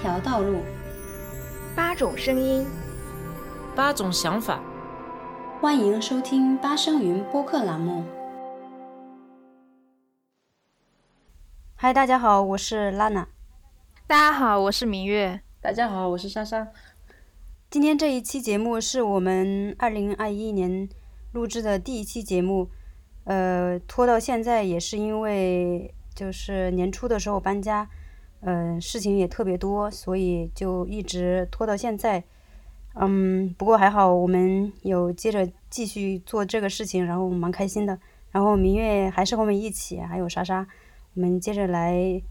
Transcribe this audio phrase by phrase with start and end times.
[0.00, 0.60] 条道路，
[1.74, 2.64] 八种声音，
[3.74, 4.62] 八种想法。
[5.60, 8.04] 欢迎收听八声云播客栏目。
[11.74, 13.26] 嗨，大家好，我是拉娜。
[14.06, 15.40] 大家好，我是明月。
[15.60, 16.68] 大家好，我是莎莎。
[17.68, 20.88] 今天这一期节目是我们二零二一年
[21.32, 22.70] 录制的第一期节目，
[23.24, 27.90] 呃，拖到现在也是因为就是年初的时候搬家，
[28.40, 32.22] 嗯，事情也特别多，所以就一直拖到现在。
[32.94, 37.98] 嗯，不过还好，我们有接着继续做这个事情，然后蛮开心的。
[38.30, 40.66] 然后明月还是和我们一起，还有莎莎，
[41.14, 42.22] 我们接着来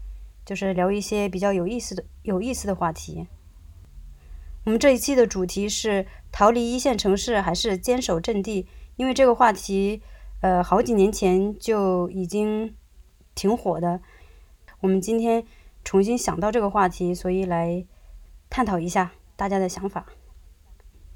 [0.44, 3.26] 就是聊一些比较有意思的、有意思的话题。
[4.64, 8.66] 我们这一期的主题是逃离一线城市还是坚守阵地？
[8.96, 10.02] 因为这个话题，
[10.42, 12.74] 呃，好几年前就已经
[13.34, 14.00] 挺火的。
[14.80, 15.44] 我们今天
[15.88, 17.82] 重新想到这个话题，所以来
[18.50, 20.04] 探讨一下大家的想法。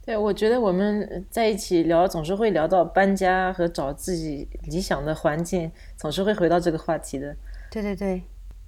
[0.03, 7.37] 对，我觉得我们在一起聊，总是会聊到搬家和找自己理想的环境，总是会回到这个话题的。
[7.71, 8.23] 对对对，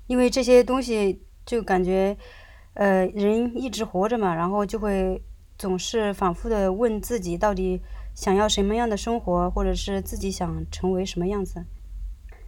[0.07, 2.15] 因为这些东西就感觉。
[2.75, 5.23] 呃，人一直活着嘛，然后就会
[5.57, 7.81] 总是反复的问自己，到底
[8.15, 11.65] 想要什么样的生活，或者是自己想成为什么样子。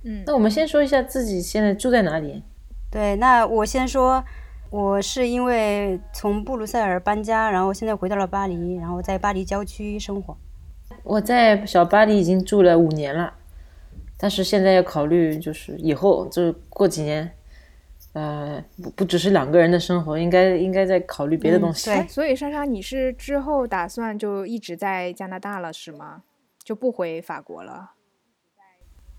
[0.02, 2.42] 嗯，那我们先说一下自己现在住在哪里。
[2.96, 4.24] 对，那我先说，
[4.70, 10.34] 我是因为从布鲁塞尔搬家，然后现在回到了巴黎，然后在巴黎郊区生活。
[11.02, 13.34] 我在小巴黎已经住了五年了，
[14.16, 17.30] 但是现在要考虑，就是以后就过几年。
[18.14, 21.90] 呃，不不只是两个人的生活，应该应该在考虑别的东西。
[21.90, 26.22] 对，所以莎莎，你是之后打算就一直在加拿大了是吗？
[26.64, 27.90] 就不回法国了？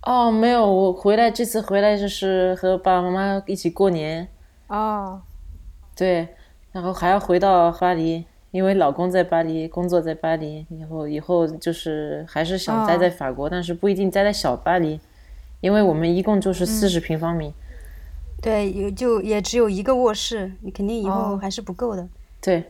[0.08, 4.25] 哦，没有，我回来这次回来就是和爸爸妈妈一起过年。
[4.67, 5.22] 哦，
[5.97, 6.30] 对，
[6.72, 14.98] 然后还要回到巴黎，因为老公在巴黎工作，在巴黎，以后以后就是还是想待在法国，但是不一定待在小巴黎，
[15.59, 17.54] 因为我们一共就是四十平方米。
[18.42, 22.08] 对，有就也只有一个卧室，你肯定以后还是不够的。
[22.39, 22.64] 对，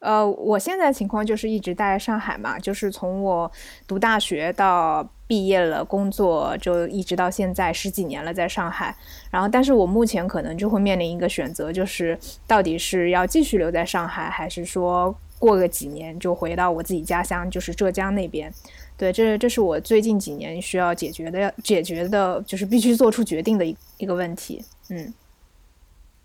[0.00, 3.50] 呃，我现在情况就是一直待在上海嘛，就是从我
[3.86, 8.96] 读大学到毕业了，工作就一直到现在十几年了，在上海。
[9.30, 18.52] 然后，但是我目前可能就会面临一个选择，就是到底是要继续留在上海，还是说过个几年就回到我自己家乡，就是浙江那边。
[18.96, 24.64] 对，这这是我最近几年需要解决的，要解决的就是必须做出决定的一一个问题。
[24.88, 25.12] 嗯，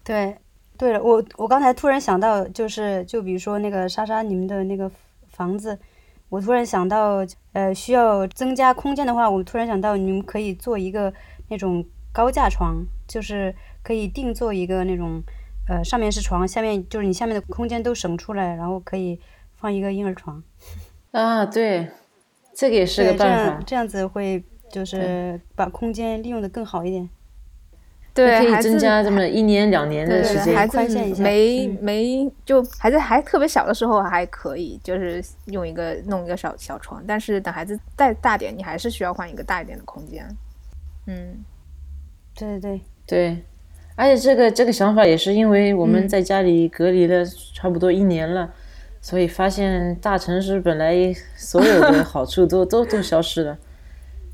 [0.03, 0.35] 对，
[0.77, 4.89] 对了，我我刚才突然想到，就是就比如说那个莎莎你们的那个
[5.27, 5.77] 房子，
[6.33, 11.13] 我突然想到，呃，需要增加空间的话，我突然想到你们可以做一个
[11.49, 15.21] 那种高架床，就是可以定做一个那种，
[15.69, 19.19] 呃，上面是床，下面就是你下面的空间都省出来，然后可以
[19.57, 20.41] 放一个婴儿床。
[21.11, 21.87] 啊，对，
[22.55, 23.43] 这个也是个办法。
[23.45, 27.07] 这样这样子会就是把空间利用的更好一点。
[28.13, 30.77] 对，可以增加这么一年两年的时间，孩子
[31.19, 40.23] 没没就孩子还特别小的时候还可以，就是用一个弄一个小小床，但是等孩子再大点，你还是需要换一个大一点的空间。
[41.07, 41.43] 嗯，
[42.35, 43.43] 对对对对，
[43.95, 47.25] 而且这个这个想法也是因为我们在家里隔离了
[47.55, 48.53] 差不多一年了，
[49.01, 50.95] 所以发现大城市本来
[51.35, 53.57] 所有的好处都都都消失了。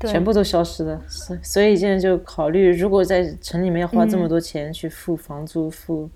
[0.08, 6.08] 全部都消失了，所所以现在就考虑，如果在城里面要花这么多钱去付房租、付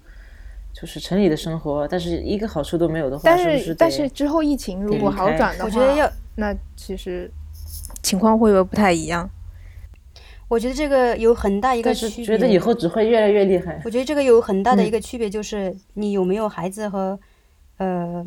[0.73, 7.31] 就是城里的生活，但是一个好处都没有的话，但是但是之后疫情如果好转的话，我觉得要那其实
[8.03, 9.29] 情况会不会不太一样？
[10.49, 13.83] 我觉得这个有很大一个区别，觉得以后只会越来越厉害。
[13.85, 17.19] 我觉得这个有很大的一个区别，就是你有没有孩子和
[17.77, 18.25] 呃。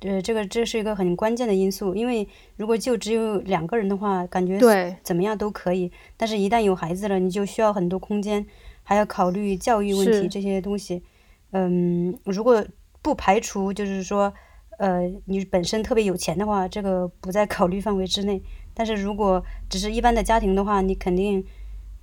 [0.00, 4.58] 呃，这个这是一个很关键的因素，因为如果就只有两个人的话，感觉
[5.02, 5.90] 怎么样都可以。
[6.16, 8.44] 但是，一旦有孩子了，你就需要很多空间，
[8.82, 11.02] 还要考虑教育问题这些东西。
[11.50, 12.64] 嗯，如果
[13.02, 14.32] 不排除就是说，
[14.78, 18.40] 呃，你本身特别有钱的话，这个不在考虑范围之内。
[18.74, 21.44] 但是如果只是一般的家庭的话，你肯定，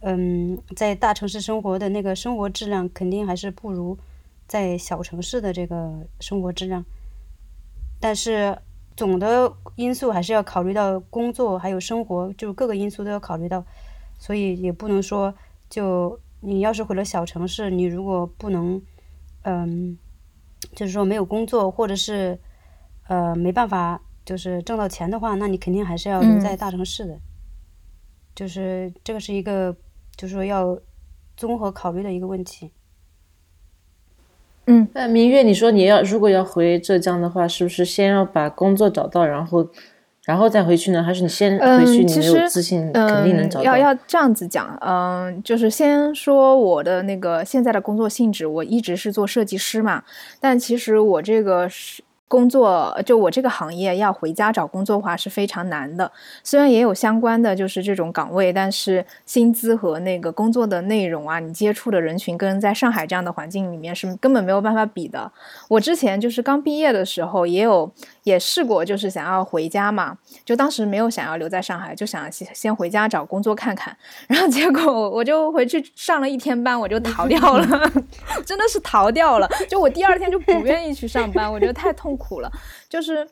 [0.01, 3.97] 嗯，在大城市生活的那个生活质量肯定还是不如
[4.45, 6.83] 在小城市的这个生活质量。
[8.05, 8.55] 但是
[8.95, 13.65] 总的因素还是要考虑到工作还有生活，就各个因素都要考虑到，
[14.19, 15.33] 所以也不能说
[15.71, 18.79] 就你要是回了小城市，你如果不能，
[19.41, 19.97] 嗯，
[20.75, 22.39] 就是说没有工作或者是
[23.07, 27.19] 呃没办法就是挣到钱的话，那你肯定还是要留在大城市的，
[28.35, 29.75] 就是这个是一个
[30.15, 30.79] 就是说要
[31.35, 32.71] 综合考虑的一个问题。
[34.67, 39.67] 嗯，那明月，你说你要如果要回浙江的话，是不是先要把工作找到，然后，
[40.25, 41.03] 然后再回去呢？
[41.03, 43.65] 还是你先回去，你没有自信，肯定能找到？
[43.65, 50.03] 要要这样子讲，嗯，就是先说我的那个现在的工作性质，我一直是做设计师嘛，
[50.39, 52.03] 但其实我这个是。
[52.27, 56.11] 工作就我这个行业要回家找工作的话是非常难的，
[56.43, 65.31] 虽然也有相关的就是这种岗位，但是薪资和那个工作的内容啊，你接触的人群跟在上海这样的环境里面是根本没有办法比的。
[65.69, 67.91] 我之前就是刚毕业的时候也有
[68.25, 73.95] 也试过，就是想要回家嘛，就当时没有想要留在上海，就想先先回家找工作看看，
[74.27, 77.65] 然后结果我就回去上了一天班，我就逃掉了，
[78.43, 82.15] 真的是逃掉了，就我第二天就不愿意去上班，我觉得太痛。
[82.17, 82.49] 苦了，
[82.87, 83.27] 就是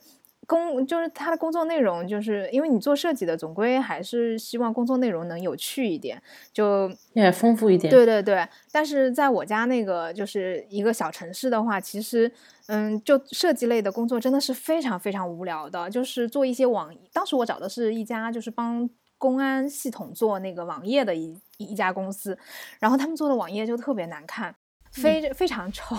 [0.45, 7.90] 工，就是他的工作内容，就是因为你做设计的，总归还是希望工作内容能有趣一点，就也丰富一点。
[7.90, 12.30] 对对对，但是在我家那个就是一个小城市的话，其实，
[12.68, 22.38] 嗯，就设计类的工作真的是非常非常无聊的，就是做一些网，当时我找的是一家就是帮公安系统做那个网页的一一家公司，
[22.80, 24.56] 然后他们做的网页就特别难看，
[24.92, 25.95] 非非常丑，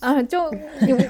[0.00, 0.44] 嗯，就
[0.88, 0.96] 有。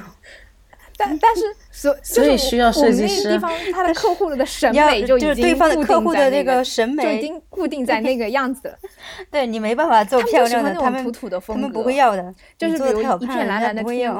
[1.01, 3.31] 但但是所所以需要设计师。
[3.31, 8.79] 地方他的客户的审美就已经对方的客户的那个审美就已经固定在那个 样子了。
[9.31, 12.35] 对你没办法做漂亮的，他们土土的风格，他们不会要的。
[12.59, 14.15] 就是比如一片蓝蓝的天，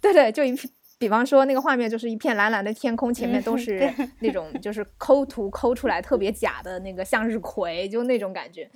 [0.00, 0.70] 对对，就一片。
[1.00, 8.68] 比方说那个画面就是一片蓝蓝的天空，前面都是 那种就是抠图抠出来特别假的那个向日葵，就那种感觉。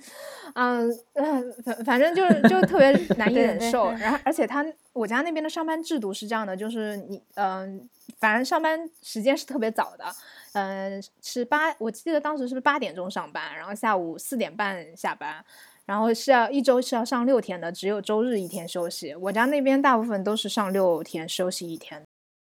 [0.55, 3.91] 嗯嗯，反反正就是就特别难以忍受。
[3.91, 4.65] 然后而且他。
[4.93, 7.89] 我家那边的上班制度是这样的，就是你，嗯，
[8.19, 10.05] 反正上班时间是特别早的，
[10.53, 15.43] 嗯，是八，我记得当时是不是八点钟上班，然后下午四点半下班，
[15.93, 19.13] 然后是要一周是要上六天的，只有周日一天休息。
[19.13, 22.01] 我家那边大部分都是上六天休息一天。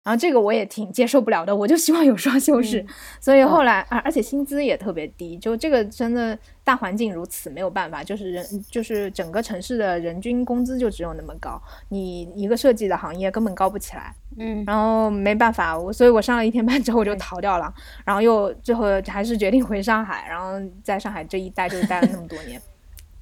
[0.05, 2.85] 然后这个我也挺接受不了的，我就希望有双休日，
[3.19, 17.73] 所以后来啊，而且薪资也特别低，就这个真的大环境如此，没有办法，就是人就是整个城市的人均工资就只有那么高，你一个设计的行业根本高不起来，嗯，然后没办法，我所以我上了一天班之后我就逃掉了，
[18.05, 22.61] 然后又最后还是决定回上海，然后在上海这一待就待了那么多年。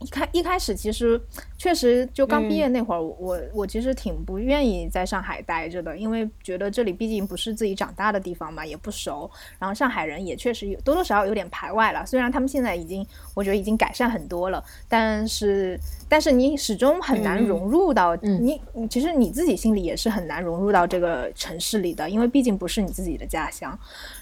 [0.01, 1.19] 一开一开始其实
[1.57, 9.29] 确实就刚毕业那会儿，我我其实挺不愿意在上海待着的，因为觉得这里毕竟不是自己长大的地方嘛，也不熟。
[9.59, 13.05] 然后上海人也确实有多多少少有点排外了，虽然他们现在已经
[13.35, 18.59] 我觉得已经改善很多了，但是但是你始终很难融入到你，
[18.89, 23.77] 其实你自己心里也是很难融入到这个城市里的，因为毕竟不是你自己的家乡。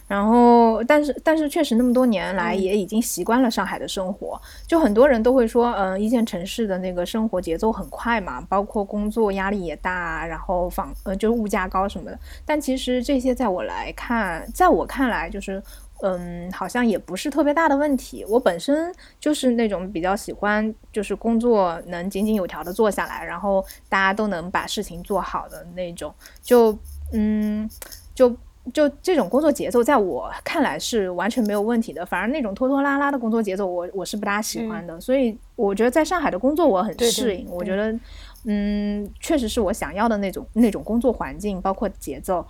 [0.10, 4.42] 然后，但是，但是，确实那么多年来也已经习惯了上海的生活。
[4.66, 12.20] 就很多人都会说，嗯，一线城市的那个生活节奏很快嘛，包括工作压力也大，然后房呃就是物价高什么的。
[12.44, 15.62] 但其实这些在我来看，在我看来，就是
[16.02, 18.26] 嗯，好像也不是特别大的问题。
[18.28, 26.12] 我本身就是那种比较喜欢，就是工作能井井有条的做下来，然后大家都能把事情做好的那种。
[26.42, 26.76] 就
[27.14, 27.70] 嗯，
[28.16, 28.36] 就。
[28.74, 32.06] 就这种工作节奏，在我看来是完全没有问题的。
[32.06, 35.00] 反而那种拖拖拉拉的工作节奏，我我是不大喜欢的。
[35.00, 37.48] 所以我觉得在上海的工作我很适应。
[37.50, 38.00] 我觉得，
[38.46, 42.46] 嗯，确实是我想要的那种那种工作环境，包括节奏。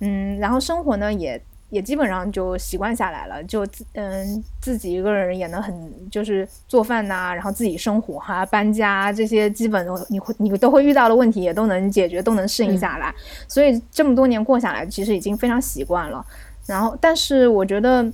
[0.00, 1.40] 嗯，然后生活呢也。
[1.74, 5.74] 也基本上就习惯下来了，就自嗯自己一个人也能很
[6.08, 13.12] 就是做饭呐，然后自己生活哈，搬家这些基本你会你都会遇到的问题也都能解决，都能适应下来。
[13.48, 16.24] 所以这么多年过下来，其实已经非常习惯了。
[16.66, 18.08] 然后，但是我觉得，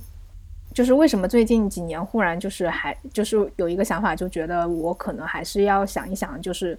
[0.73, 6.75] 就是为什么最近几年忽然就是还就是有一个想法，就觉得我可能还是要想一想，就是。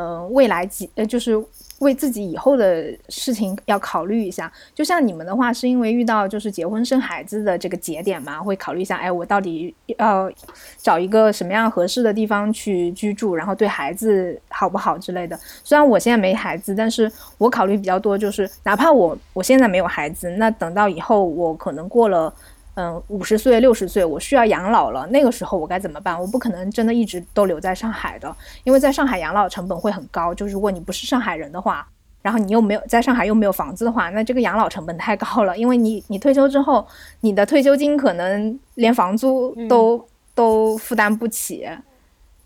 [0.00, 1.36] 嗯，未来几呃，就是
[1.80, 4.50] 为自己以后的事情要考虑一下。
[4.74, 10.32] 就像你们的话，是因为遇到就是结婚生孩子的这个节点嘛，会考虑一下，哎，我到底要
[10.78, 15.38] 找一个什么样合适的地方去居住，然后对孩子好不好之类的。
[15.62, 22.32] 虽然我现在没孩子，但是我考虑比较多，就是哪怕我我现在没有孩子，那等到以后我可能过了。
[22.80, 26.18] 嗯，五十岁、六十岁，我需要养老了，那个时候我该怎么办？
[26.18, 28.34] 我不可能真的一直都留在上海的，
[28.64, 30.32] 因为在上海养老成本会很高。
[30.32, 31.86] 就如果你不是上海人的话，
[32.22, 35.58] 然后你又没有在上海又没有房子的话，那这个养老成本太高了。
[35.58, 36.86] 因为你你退休之后，
[37.20, 40.02] 你的退休金可能连房租都
[40.34, 41.68] 都负担不起。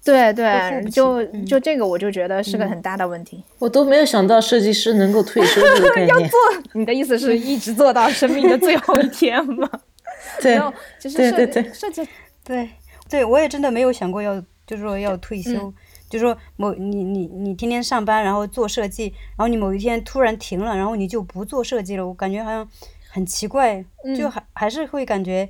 [0.05, 3.43] 对对，就就这个我就觉得是个很大的问题。
[3.61, 6.09] 我都没有想到设计师能够退休这个概 念。
[6.09, 6.39] 要做，
[6.73, 9.71] 你的意思是一直做到生命的最后一天吗？
[10.43, 10.61] 对，
[10.99, 12.07] 其实对对对，设计，
[12.43, 12.69] 对。
[13.07, 15.73] 对，我也真的没有想过要，就是说要退休，
[16.09, 22.67] 就说某你你你天天上班，然后做设计，然后你某一天突然停了，然后你就不做设计了，我感觉好像
[23.11, 23.85] 很奇怪，
[24.17, 25.47] 就还还是会感觉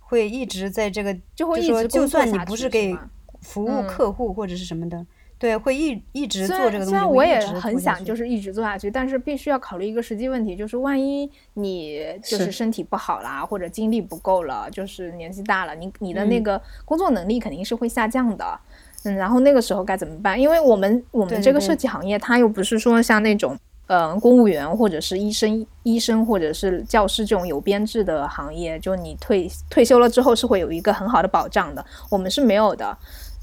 [0.00, 2.94] 会一直在这个，就会说就算你不是给
[3.40, 5.04] 服务客户或者是什么的。
[5.38, 6.90] 对，会一一直做这个东西。
[6.90, 18.58] 虽然我也很想就是一直做下去，但是必须要考虑一个实际问题，就是万一你就是身体不好啦，或者精力不够了，就是年纪大了，你你的那个工作能力肯定是会下降的。
[19.04, 20.40] 嗯，然后那个时候该怎么办？
[20.40, 31.86] 因为我们我们这个设计行业，它又不是说像那种呃公务员或者是医生、医生或者是教师这种有编制的行业，就你退退休了之后是会有一个很好的保障的。
[32.10, 32.98] 我们是没有的。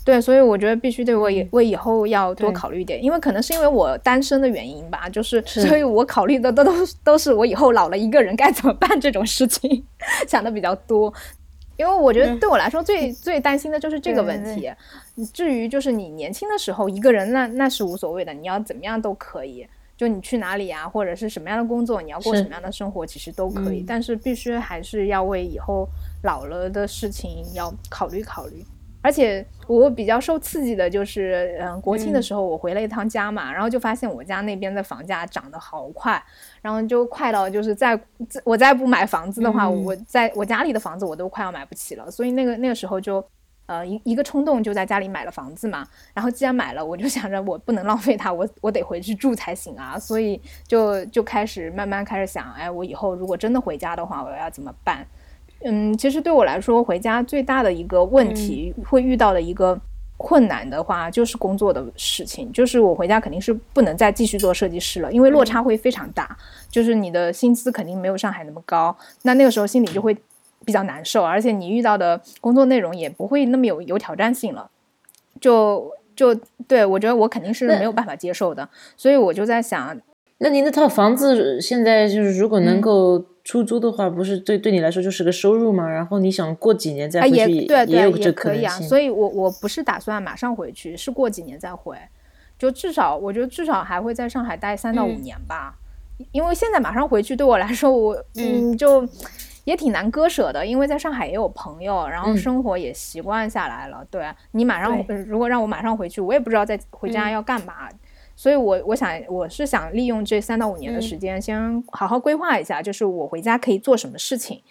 [0.06, 6.72] 对，所以我觉得必须对我以为以后要多考虑一点，因为可能是因为我单身的原因吧，就是所以我考虑的都都
[7.04, 9.84] 都是我以后老了一个人该怎么办这种事情，
[10.28, 11.12] 想的比较多。
[11.78, 14.72] 因为我觉得对我来说最最担心的就是这个问题。
[15.34, 23.84] 至于就是你年轻的时候一个人，那那是无所谓的，你要怎么样都可以，就你去哪里啊，或者是什么样的工作，你要过什么样的生活，其实都可以。
[23.86, 25.90] 但是必须还是要为以后
[26.24, 28.64] 老了的事情要考虑考虑。
[29.06, 36.20] 而且我比较受刺激的就是，嗯，国庆的时候我回了一趟家嘛，然后就发现我家那边的房价涨得好快，
[36.60, 38.00] 然后就快到就是在
[38.44, 43.24] 我再不买房子的话，我在我家里的房子我都快要买不起了，所以那个那个时候就，
[43.68, 45.86] 呃，一一个冲动就在家里买了房子嘛，
[46.16, 55.06] 然后既然买了，我就想着我不能浪费它，我我得回去住才行啊，所以就就开始慢慢开始想，哎，我以后如果真的回家的话，我要怎么办？
[55.68, 59.76] 嗯，其实对我来说，回家最大的一个问题会遇到的一个
[60.16, 62.52] 困难的话，就是工作的事情。
[62.54, 66.38] 就是我回家肯定是不能再继续做设计师了，因为落差会非常大。
[66.70, 70.16] 就是你的薪资肯定没有上海那么高，那那个时候心里就会
[70.64, 74.70] 比较难受，而且你遇到的工作内容也不会那么有有挑战性了。
[75.42, 76.36] 就就
[76.68, 80.00] 对我觉得我肯定是没有办法接受的，所以我就在想，
[80.38, 83.26] 那您那套房子现在就是如果能够。
[83.46, 85.88] 出租的话，不是对对你来说就是个收入吗？
[85.88, 87.52] 然后你想过几年再回去，
[87.88, 88.74] 也有这可以啊。
[88.82, 91.96] 所以，我我不是打算马上回去，是过几年再回。
[92.58, 95.76] 就至少，我觉得至少还会在上海待三到五年吧。
[96.32, 99.08] 因为现在马上回去对我来说，我嗯就
[99.66, 100.66] 也挺难割舍的。
[100.66, 104.04] 因为在上海也有朋友，然后生活也习惯下来了。
[104.10, 104.98] 对你马上
[105.28, 107.90] 如果让我马上回去，我也不知道在回家要干嘛。
[108.36, 114.62] 所以，我我想我是想利用这三到五年的时间，先好好规划一下，就是我回家可以做什么事情。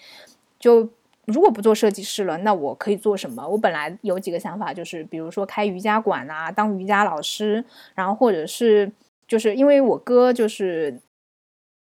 [0.59, 0.89] 就
[1.25, 3.49] 如果不做设计师了，那我可以做什么？
[3.49, 8.93] 我本来有几个想法，就是比如说开瑜伽馆啊，当瑜伽老师，然后或者是
[9.27, 11.01] 就是因为我哥就是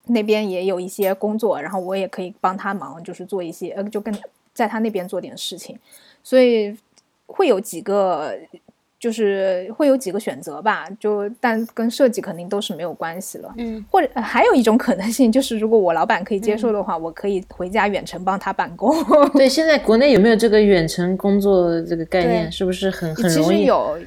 [0.09, 4.15] 那边也有一些工作，然后我也可以帮他忙，就是做一些呃，就跟
[4.53, 5.79] 在他那边做点事情，
[6.23, 6.77] 所以
[7.27, 8.39] 会有几个。
[9.00, 13.50] 就是会有几个选择吧，就但跟设计肯定都是没有关系了。
[13.57, 18.95] 嗯，或者还有一种可能性就是，如果我老板可以接受的话，我可以回家远程帮他办公。
[19.33, 22.52] 对，现在国内有没有这个远程工作这个概念？
[22.52, 23.47] 是不是很很容易？
[23.47, 23.99] 其实有，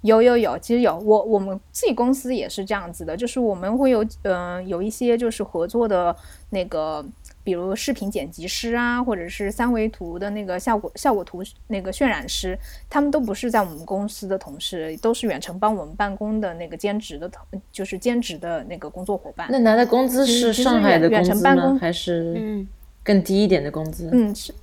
[0.00, 0.98] 有有有，其实有。
[0.98, 6.16] 我我们自己公司也是这样子的，就是我们会有嗯有一些就是合作的
[6.48, 7.04] 那个。
[7.42, 19.48] 比如视频剪辑师啊，或者是三维图的那个效果效果图那个渲染师，他们都不是在我们公司的同事，都是远程帮我们办公的那个兼职的同，就是兼职的那个工作伙伴。
[19.50, 21.78] 那拿的工资是上海的工资吗？
[21.80, 22.68] 还是嗯
[23.02, 24.10] 更低一点的工资？
[24.12, 24.54] 嗯，是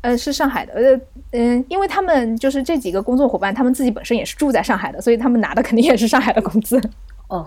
[0.00, 1.00] 呃是上海的，呃
[1.32, 6.80] 嗯，因为他们就是这几个工作伙伴，他们自己本身也是住在上海的，所以他们拿的肯定也是上海的工资。
[7.28, 7.46] 哦，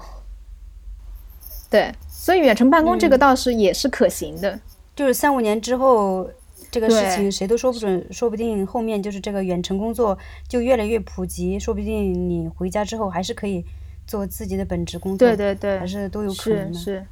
[1.69, 1.91] 对。
[2.29, 4.59] 所以远程办公这个倒是也是可行的，
[4.95, 6.29] 就是三五年之后，
[6.69, 10.15] 这个事情谁都说不准，说不定后面就是这个远程工作
[10.47, 13.65] 就越来越普及，说不定你回家之后还是可以
[14.05, 16.77] 做自己的本职工作，对对对，还是都有可能的。
[16.77, 17.03] 是。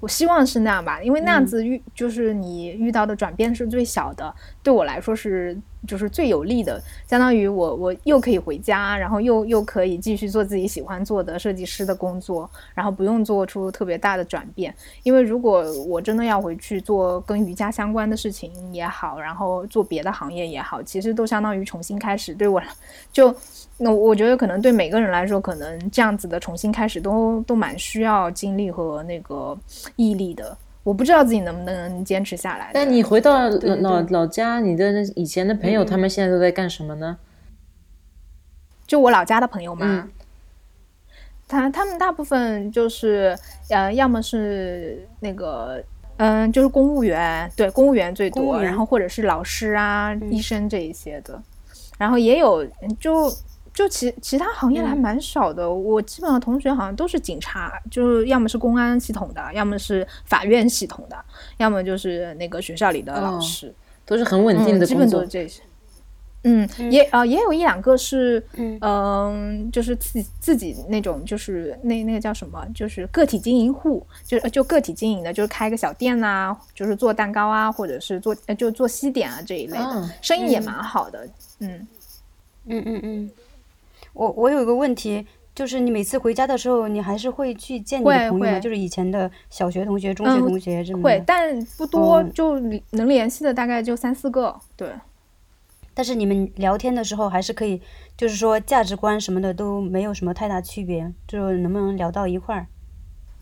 [0.00, 14.74] 我希望是那样吧，因为那样子遇就是你遇到的转变是最小的，对我来说是就是最有利的，相当于我我又可以回家，然后又又可以继续做自己喜欢做的设计师的工作，然后不用做出特别大的转变。
[15.02, 22.62] 因为如果我真的要回去做跟瑜伽相关的事情也好，然后做别的行业也好，其实都相当于重新开始，对我
[23.12, 23.34] 就。
[23.76, 29.58] 那我觉得可能对每个人来说，可能这样子的重新开始都都蛮需要精力和那个
[29.96, 30.56] 毅力的。
[30.84, 32.70] 我不知道自己能不能坚持下来。
[32.72, 37.16] 但你回到老老老家，你的以前的朋友他们现在都在干什么呢？
[38.86, 40.08] 就我老家的朋友嘛，
[41.48, 43.36] 他他们大部分就是
[43.70, 45.82] 呃，要么是那个
[46.18, 51.42] 嗯，就是公务员，对，公务员最多，然后或者是老师啊、医生这一些的，
[51.98, 52.64] 然后也有
[53.00, 53.32] 就。
[53.74, 55.70] 就其其他行业还蛮少的。
[55.70, 61.24] 我基本上同学好像都是警察，就是要么是公安系统的，要么是法院系统的，
[61.58, 63.74] 要么就是那个学校里的老师，
[64.06, 65.60] 都是很稳定的基本都是这些。
[66.46, 81.26] 嗯，也啊，也有一两个是，嗯，就是自己自己那种，就是那那个叫什么，就是个体经营户，就就个体经营的，就是开个小店呐，就是做蛋糕啊，或者是做就做西点啊这一类的，生意也蛮好的。
[81.60, 81.88] 嗯
[82.66, 83.30] 嗯嗯嗯，
[84.14, 88.58] 我我有一个问题，就是你每次回家的时候，你还是会去见你的朋友吗？
[88.58, 91.02] 就是以前的小学同学、中学同学这种。
[91.02, 92.58] 会，但不多，就
[92.90, 94.58] 能联系的大概就三四个。
[94.76, 94.88] 对。
[95.96, 97.80] 但是你们聊天的时候还是可以，
[98.16, 102.66] 就是说价值观什么的都没有什么太大区别，就能不能聊到一块儿？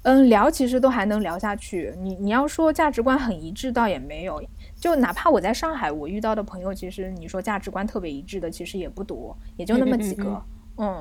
[0.02, 1.94] 嗯，聊其实都还能聊下去。
[2.00, 4.42] 你你要说价值观很一致，倒也没有。
[4.74, 10.24] 就哪怕我在上海，我遇到的朋友，其实你说价值观特别一致的，其实也不多，也就那么几个。
[10.24, 10.42] 嗯，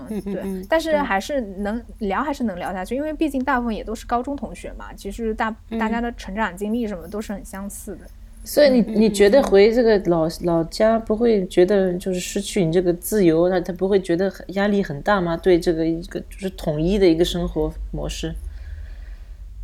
[0.07, 0.65] 对。
[0.69, 4.93] 但是还是能聊，还是能聊下去，因为毕竟大部分也都是高中同学嘛。
[4.93, 8.01] 其实大大家的成长经历什么都是很相似的。
[8.43, 15.37] 所以你你觉得回这个老老家不会觉得就是失去你这个自由，那他不会觉得压力很大吗？
[15.37, 18.33] 对这个一个就是统一的一个生活模式，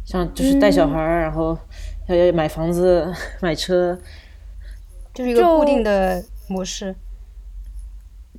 [0.05, 1.57] 像就是带小孩儿，然后
[2.07, 3.11] 要要买房子、
[3.41, 3.97] 买车，
[5.11, 6.95] 就是一个固定的模式。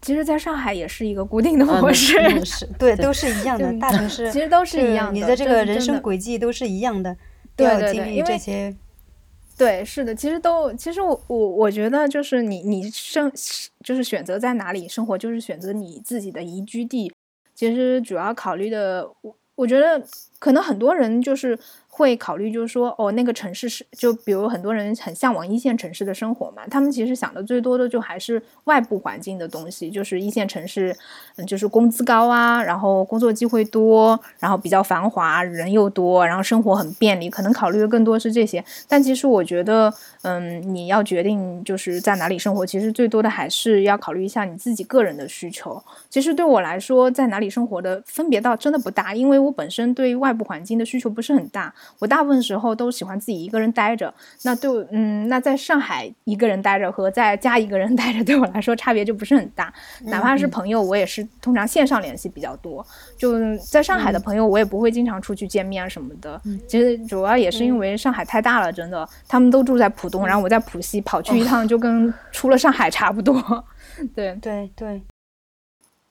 [0.00, 2.17] 其实，在上海也是一个固定的模式，
[2.78, 3.73] 对，都是一样的。
[3.78, 7.17] 大城市 其实都是一样的，你的这个人生轨迹都是一样的，
[7.57, 8.75] 要经历这些。
[9.57, 13.31] 对，是的，其实都，其实我我我觉得就是你你生
[13.85, 17.12] 就是选择在哪里生活，就是选择你自己的宜居地。
[17.55, 20.00] 其实主要考虑的，我我觉得
[20.38, 21.59] 可能很多人就是。
[21.99, 30.97] 会考虑，就是说，哦，那个城市是，就比如很多人很向往一线城市的生活嘛，他们其实想的最多的就还是外部环境的东西，就是一线城市，
[31.35, 38.64] 嗯，就是工资高啊，然后工作机会多，然后比较繁华，人又多，然后生活很便利，可能考虑的更多是这些。
[38.87, 45.83] 但其实我觉得，嗯，你要决定就是在哪里生活，其实最多的还是要考虑一下你自己个人的需求。
[46.09, 51.75] 其实对我来说，在哪里生活的分别倒真的不大，因为我本身对外部环境的需求不是很大。
[51.98, 59.72] 我大部分时候都喜欢自己一个人待着，那对，嗯，那在上海一个人待着和在家一个人 待着，对我来说差别就不是很大。
[60.05, 62.87] 哪怕是朋友，我也是通常线上联系比较多。
[63.16, 66.40] 就在上海的朋友，我也不会经常出去见面什么的。
[66.66, 73.64] 其实主要也是因为上海太大了，真的，他们都住在浦东，然后我在浦西，跑去一趟就跟出了上海差不多。
[74.14, 75.03] 对对对。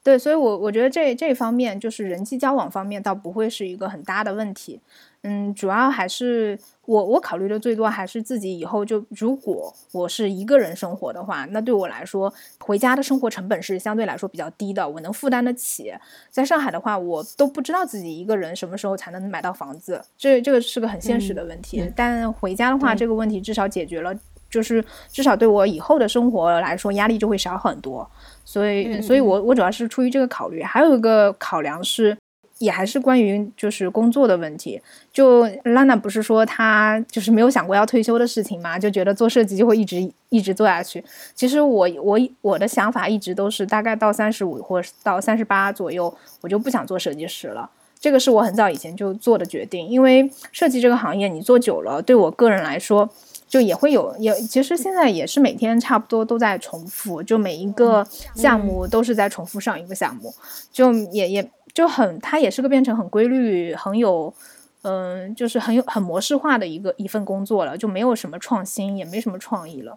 [0.03, 4.79] 对，所以，我我觉得这这方面就是人际交往方面，倒不会是一个很大的问题。
[5.23, 15.93] 嗯，主要还是我我考虑的最多还是自己以后就如果我是一个人生活的话，那对我来说，回家的生活成本是相对来说比较低的，我能负担得起。
[16.29, 21.91] 在上海的话，我都不知道自己一个人什么时候才能买到房子，这这个是个很现实的问题。
[21.95, 24.13] 但回家的话，这个问题至少解决了，
[24.49, 28.09] 就是至少对我以后的生活来说，压力就会少很多。
[28.45, 32.17] 所以，所以我我主要是出于这个考虑，还有一个考量是，
[32.59, 34.81] 也还是关于就是工作的问题。
[35.11, 41.03] 就拉娜不是说她就是没有想过要退休的事情嘛，就觉得做设计就会一直一直做下去。
[41.35, 47.69] 其实我我我的想法一直都是大概到三十五或到三十八左右，我就不想做设计师了。
[47.99, 53.09] 这个是我很早以前就做的决定，因为设计这个行业你做久了，对我个人来说。
[53.49, 60.33] 就也会有，也其实现在也是每天差不多都在重复，就每一个项目都是在重复上一个项目，
[60.69, 64.33] 就也也就很，它也是个变成很规律、很有，
[64.81, 69.95] 嗯，就是很有很模式化的一个一份工作了，就没有什么创新，也没什么创意了。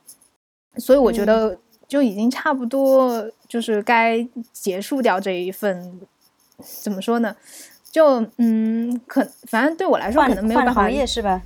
[0.77, 1.57] 所以我觉得
[1.89, 5.99] 就已经差不多，就是该结束掉这一份，
[6.83, 7.35] 怎么说呢？
[7.91, 10.83] 就嗯，可反正对我来说可能没有办法。
[10.83, 11.41] 行业是吧？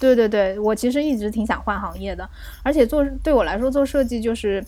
[0.00, 2.28] 对对对，我其实一直挺想换行业的，
[2.64, 4.60] 而且做对我来说做设计就是，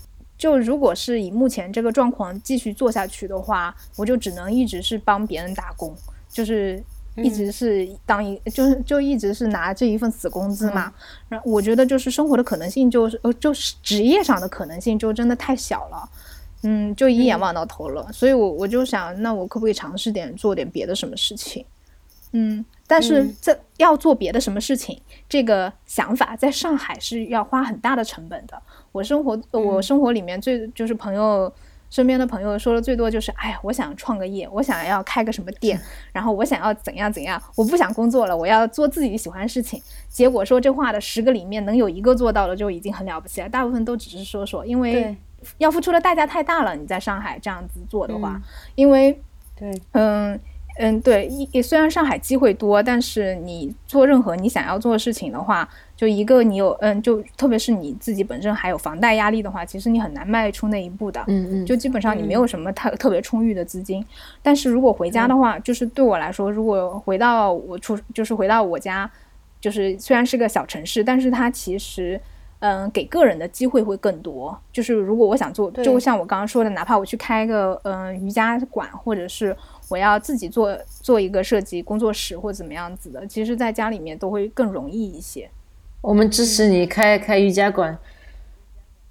[0.44, 5.96] 就如果是以目前这个状况继续做下去的话，我就只能一直是帮别人打工，
[6.28, 6.84] 就是
[7.16, 10.92] 一直是当一就是就一直是拿这一份死工资嘛。
[11.30, 16.06] 然后我觉得就是生活的可能性就是呃就是职业上的可能性就真的太小了，
[16.64, 18.06] 嗯，就一眼望到头了。
[18.12, 21.64] 所以我我就想，那我可不可以尝试点做点别的什么事情？
[22.34, 22.62] 嗯。
[22.86, 28.60] 但是这要做别的什么事情，这个想法在上海是要花很大的成本的。
[28.92, 31.50] 我生活，我生活里面最就是朋友
[31.88, 35.80] 身边的朋友说的最多就是，哎呀，我想创个业，我想要开个什么店，
[36.12, 39.80] 然后我想要怎样怎样，我不想工作了，我要做自己喜欢的事情。
[40.10, 45.16] 结果说这话的十个里面能有一个做到了就已经很了不起了，大部分都只是说说，因为
[45.56, 46.76] 要付出的代价太大了。
[46.76, 48.38] 你在上海这样子做的话，
[48.74, 49.18] 因为
[49.56, 50.38] 对，嗯。
[50.76, 61.22] 嗯，对，一虽然上海机会多，但是你做任何你想要做的事情的话，就一个你有，嗯，就特别是你自己本身还有房贷压力的话，其实你很难迈出那一步的。
[61.28, 64.04] 嗯嗯，就基本上你没有什么特特别充裕的资金。
[64.42, 69.08] 但是如果回家的话，就是对我来说，如果回到我出，就是回到我家，
[69.60, 72.20] 就是虽然是个小城市，但是它其实，
[72.58, 74.58] 嗯，给个人的机会会更多。
[74.72, 79.56] 就是如果我想做，就像我刚刚说的，哪怕我去开个嗯瑜伽馆，或者是。
[79.88, 85.48] 我要自己做做一个设计工作室或怎么样子的，其实在家里面都会更容易一些。
[86.00, 87.98] 我们支持你开开瑜伽馆。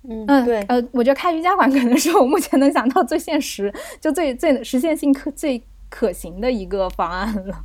[0.04, 7.62] 嗯嗯，对，呃，我觉得开瑜伽馆可能是我目前能想到最现实、就最最实现性可最可行的一个方案了。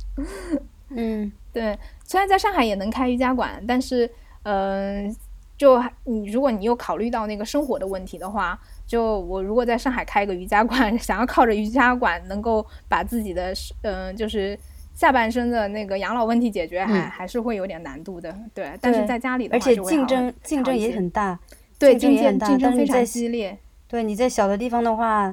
[0.89, 4.09] 嗯， 对，虽然在上海也能开瑜伽馆，但是，
[4.43, 5.13] 嗯，
[5.57, 8.59] 就你如果你又考虑到那个生活的问题的话。
[8.89, 14.57] 就我如果在上海开一个瑜伽馆， 想要靠着瑜伽馆能够把自己的嗯，就是
[14.95, 18.35] 下半身的那个养老问题解决，还还是会有点难度的。
[18.51, 21.39] 对，但是在家里的话，而且竞争竞争也很大，
[21.77, 23.55] 对，竞争也很大，竞争非常激烈。
[23.87, 25.31] 对，你在小的地方的话，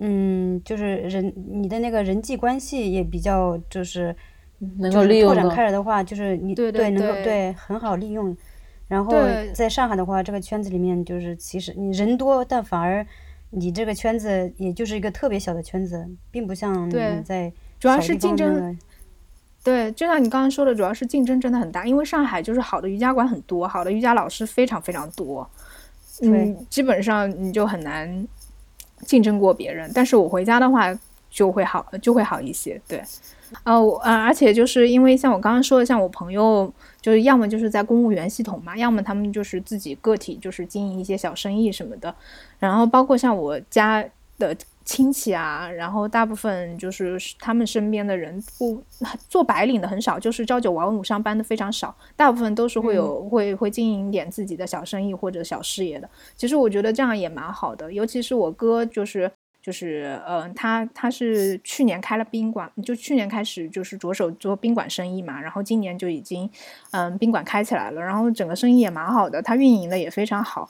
[0.00, 4.12] 嗯，就是人你的那个人际关系也比较就是
[4.80, 8.36] 能够利用拓展开来的话，就是你对对能够对很好利用。
[8.88, 9.12] 然后
[9.52, 13.06] 在上海的话，这个圈子里面就是其实你人多，但反而
[13.50, 18.76] 你这个圈子也就是一个特别小的圈子，并不像你在主要是竞争。
[19.62, 25.46] 对，就像你刚刚说的，主要是竞争真的很大，因为上海就是好的瑜伽馆很多，好的瑜伽老师非常非常多，
[26.22, 28.26] 嗯，基本上你就很难
[29.02, 29.90] 竞争过别人。
[29.94, 30.98] 但是我回家的话
[31.28, 32.80] 就会好，就会好一些。
[32.88, 33.02] 对，
[33.64, 36.72] 呃，我呃，而且就是因为像我刚刚说的，像我朋友。
[37.00, 42.14] 就是要么就是在公务员系统嘛，要么他们就是自己个体，就是经营一些小生意什么的。
[42.58, 44.04] 然后包括像我家
[44.38, 48.82] 的亲戚啊，然后大部分就是他们身边的人不
[49.28, 56.08] 做白领的很少，就是朝九晚五上班的非常少，大部分都是会有会会经营点自己的小生意或者小事业的。
[56.36, 59.30] 其实我觉得这样也蛮好的，尤其是我哥就是。
[59.60, 66.48] 就是，嗯，他他是去年开了宾馆，就去年开始就是着手做宾馆生意嘛，然后今年就已经，
[66.92, 70.66] 嗯，宾馆开起来了，然后整个生意也蛮好的，他运营的也非常好，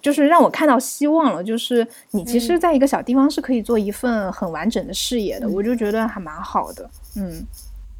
[0.00, 1.44] 就是让我看到希望了。
[1.44, 6.88] 就是你其实在一个小地方是可以做一份很完整的事业的，我就觉得还蛮好的。
[7.16, 7.44] 嗯，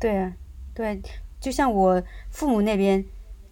[0.01, 0.33] 对啊，
[0.73, 0.99] 对，
[1.39, 3.05] 就像我父母那边，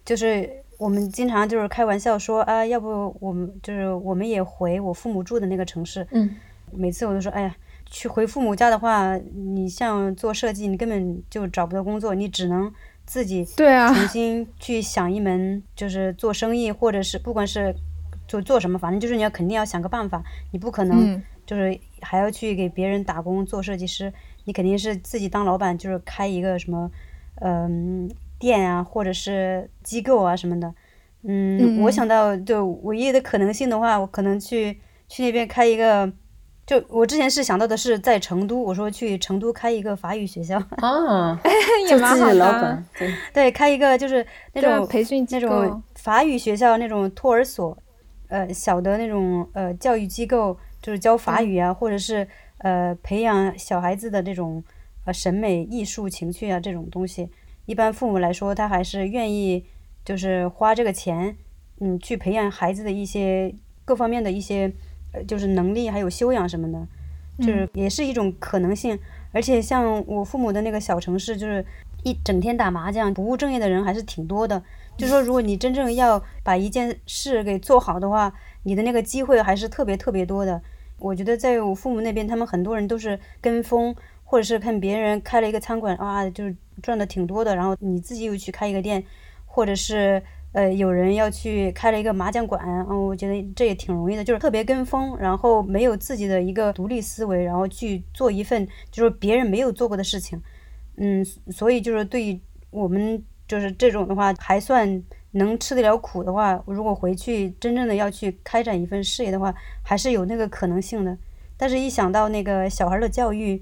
[0.03, 6.35] 就是我们经常就是开玩笑说啊，要不我们就是我们也回我父母住的那个城市，嗯。
[6.71, 12.71] 每次我都说，哎呀，去回父母家的话，你像做设计，你根本就找不到工作，你只能
[13.05, 17.73] 自己对啊重新去想一门，就是做生意，或者是不管是
[18.27, 24.11] 做做什么，反正就是你要肯定要想个办法，你不可能就是还要去给别人打工做设计师，
[24.43, 26.91] 你肯定是自己当老板，就是开一个什么
[27.35, 30.73] 嗯店啊，或者是机构啊什么的。
[31.23, 34.77] 嗯，我想到就唯一的可能性的话，我可能去
[35.07, 36.11] 去那边开一个。
[36.67, 41.39] 就我之前是想到的是在成都，我说去成都开一个法语学校啊，
[41.87, 42.83] 也蛮好的。
[42.99, 47.75] 对对，开一个就是那种培训那种法语学校那种托儿所，
[48.27, 52.27] 呃，小的那种呃教育机构，就是教法语啊，或者是
[52.57, 54.61] 呃培养小孩子的这种
[55.05, 57.29] 呃审美艺术情趣啊这种东西。
[57.65, 59.65] 一般父母来说，他还是愿意
[60.03, 61.37] 就是花这个钱，
[61.79, 64.73] 嗯，去培养孩子的一些各方面的一些。
[65.25, 66.87] 就是能力还有修养什么的，
[67.39, 68.97] 就是也是一种可能性。
[69.31, 71.63] 而且像我父母的那个小城市，就是
[72.03, 74.61] 一整天打麻将、不务正业的人还是挺多的。
[74.97, 80.61] 就说如果你真正要把一件事给做好的话，你的那个机会还是特别特别多的。
[80.97, 89.03] 我觉得在我父母那边，他们很多人都是跟风，或者是看别人开了一个餐馆，啊，就是赚的挺多的，然后你自己又去开一个店，
[89.45, 90.23] 或者是。
[90.53, 100.41] 呃，有人要去开了一个麻将馆，嗯，我觉得这也挺容易的，就是特别跟风，然后没有自己的一个独立思维，然后去做一份就是别人没有做过的事情，
[100.95, 102.39] 嗯，所以就是对
[102.71, 111.15] 我们就是这种的话，还算能吃得了苦的话，如果回去真正的要去开展一份事业的话，还是有那个可能性的。
[111.55, 113.61] 但是，一想到那个小孩的教育，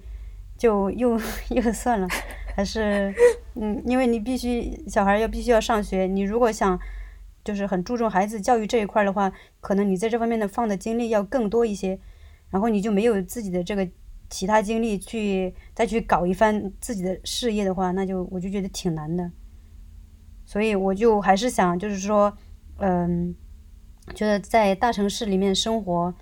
[0.57, 1.19] 就又
[1.49, 2.07] 又算了。
[2.55, 3.13] 还是，
[3.55, 6.79] 嗯，因为你必须小孩要必须要上学，你如果想，
[7.43, 11.99] 就是很注重孩子教育这一块的话，可能你在这方面的放的精力要更多一些，
[12.49, 13.85] 然后你就没有自己的这个
[14.29, 19.29] 其他精力去再去搞一番自己的事业的话，那就我就觉得挺难的。
[20.45, 22.37] 所以我就还是想，就是说，
[22.77, 23.35] 嗯，
[24.13, 26.13] 觉得在大城市里面生活，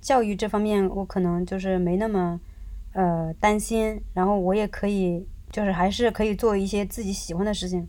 [0.00, 2.40] 教育这方面，我可能就是没那么
[2.94, 7.86] 呃担心，然后我也可以就是还是可以做一些自己喜欢的事情。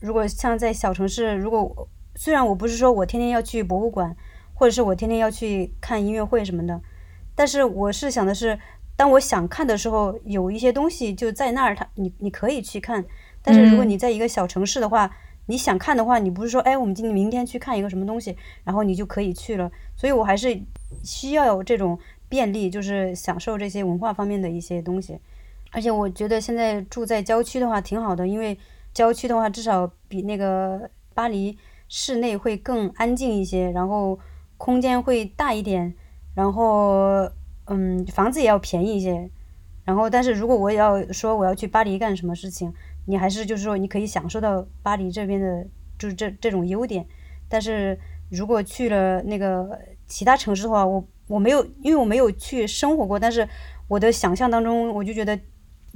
[0.00, 4.14] 如果像在小城市，如果虽然我不是说我天天要去博物馆，
[4.52, 6.80] 或者是我天天要去看音乐会什么的，
[7.34, 8.58] 但是我是想的是，
[8.96, 13.04] 当我想看的时候，有一些东西就在那儿，它你你可以去看。
[13.40, 15.10] 但是如果你在一个小城市的话，
[15.46, 19.70] 你想看的话，你不是说，哎，我们今天明天去看一个什么东西，然后你就可以去了。
[19.96, 20.60] 所以我还是
[21.04, 25.18] 需要有这种便利，就是享受这些文化方面的一些东西。
[25.70, 28.58] 而且我觉得现在住在郊区的话挺好的，因为
[28.92, 31.56] 郊区的话至少比那个巴黎
[31.88, 34.18] 市内会更安静一些，然后
[34.56, 35.94] 空间会大一点，
[36.34, 37.30] 然后
[37.66, 39.30] 嗯，房子也要便宜一些。
[39.84, 42.70] 然后，但是如果我要说我要去巴黎干什么事情？
[43.06, 45.66] 你还是就是说，你可以享受到巴黎这边的，
[45.98, 47.06] 就是这这种优点。
[47.48, 53.18] 但是如果去了那个其他城市的话，我我没有，因为我没有去生活过。
[53.18, 53.48] 但是
[53.86, 55.40] 我的想象当中，我就觉得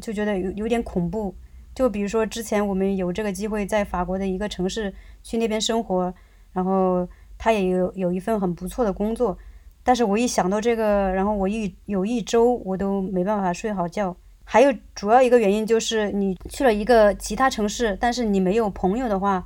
[0.02, 1.34] 就觉得有有点恐怖。
[1.74, 6.12] 就比如说之前我们有这个机会在法国的一个城市去那边生活，
[6.52, 9.38] 然后他也有有一份很不错的工作。
[9.82, 14.14] 但是我一想到这个，然后我一有一周我都没办法睡好觉。
[14.44, 19.42] 还有主要一个原因就是你去了一个其他城市，但是你没有朋友的话，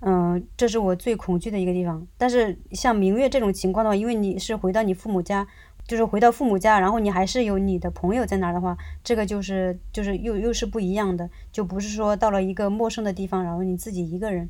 [0.00, 2.06] 嗯，这是我最恐惧的一个地方。
[2.16, 5.44] 但是像明月这种情况的话，因为你是回到你父母家，
[5.88, 14.48] 就是回到父母家，然后你还是有你的朋友在那儿的话，这个就是就是又又是不一样的，就不是说到了一个陌生的地方，然后你自己一个人。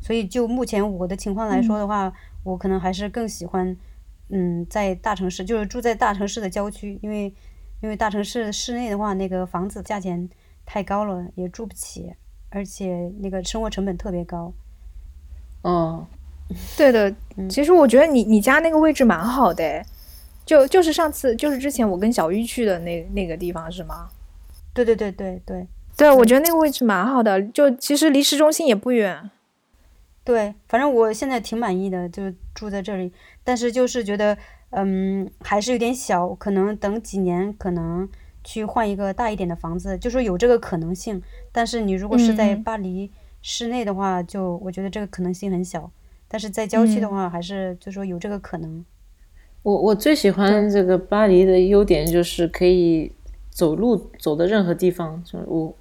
[0.00, 3.76] 所以就目前我的情况来说的话，我可能还是更喜欢，
[4.30, 7.32] 嗯，在大城市，就是住在大城市的郊区，因为。
[7.82, 10.30] 因为大城市室内的话，那个房子价钱
[10.64, 12.12] 太高了，也住不起，
[12.48, 14.52] 而且那个生活成本特别高。
[15.62, 16.06] 哦，
[16.76, 17.12] 对的，
[17.50, 19.84] 其实我觉得你你家那个位置蛮好的，
[20.44, 24.08] 就就是上次就是之前我跟小玉去的那那个地方是吗？
[24.74, 29.30] 对对对对对，对我觉得那个位置蛮好的，就其实离市中心也不远。
[30.24, 34.36] 对，反正我现在挺满意的，就住在这里，但是就是觉得。
[34.74, 38.08] 嗯，还是有点小，可能等几年，可能
[38.42, 41.22] 去换一个大一点的房子，就说有这个可能性。
[41.52, 43.10] 但是你如果是在巴黎
[43.42, 45.90] 市内的话，就我觉得这个可能性很小。
[46.26, 48.82] 但是在郊区的话，还是就说有这个可能。
[49.62, 53.12] 我我最喜欢这个巴黎的优点就是可以
[53.50, 55.74] 走路走的任何地方，就是我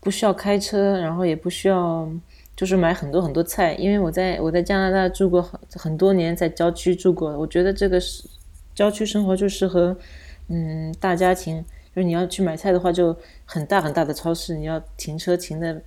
[0.00, 2.08] 不需要开车，然后也不需要。
[2.56, 8.26] 就是买很多很多菜，因为我在我在加拿大住过很很多年，在郊区住过，我觉得这个是
[8.74, 9.94] 郊区生活就适合，
[10.48, 11.62] 嗯，大家庭。
[11.94, 15.82] 就是你要去买菜的话，就很大很大的超市，你要停车停的，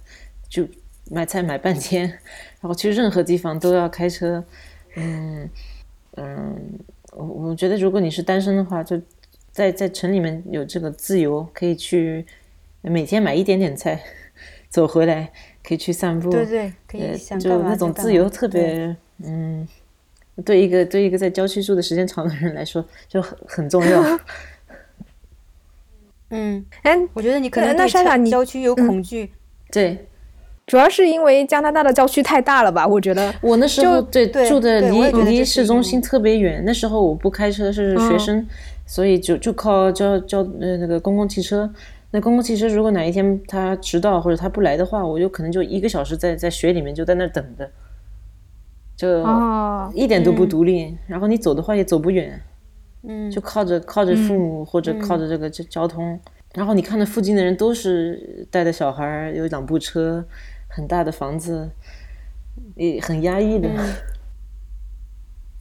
[0.47, 0.63] 就
[1.09, 2.07] 买菜买半天，
[2.61, 4.43] 然后去任何地方都要开车。
[4.95, 5.49] 嗯
[6.17, 6.79] 嗯，
[7.19, 9.01] 我我觉得如果你是单身的话，就
[9.51, 12.25] 在在城里面有这个自由，可以去
[12.81, 14.01] 每天买一点点菜，
[14.69, 15.31] 走回来。
[15.61, 19.67] 可以去散步，对对，可以就那种自由特别，嗯，
[20.43, 24.19] 对一个对一个在郊区住的时间长的人来说就很很重要。
[26.31, 29.31] 嗯，哎，我觉得你可能那莎莎你郊区有恐惧，
[29.69, 30.07] 对，
[30.69, 32.85] 主要是因为加拿大的郊区太大了吧？
[32.85, 38.45] 我觉得我那时候对住的离离市中心特别远，那时候我不开车是学生，
[38.85, 41.67] 所以就就靠交交呃那个公共汽车。
[42.11, 47.67] 那公共汽车如果哪一天他迟到或者他不来的话，我就可能就一个小时在在雪里面就在那等着，
[48.95, 49.25] 就
[49.95, 50.95] 一点都不独立。
[51.07, 52.39] 然后你走的话也走不远，
[53.07, 56.19] 嗯，就靠着靠着父母或者靠着这个交交通。
[56.55, 60.25] 然后你看那附近的人都是带着小孩，有两部车，
[60.69, 61.69] 很大的房子，
[62.75, 63.69] 也很压抑的。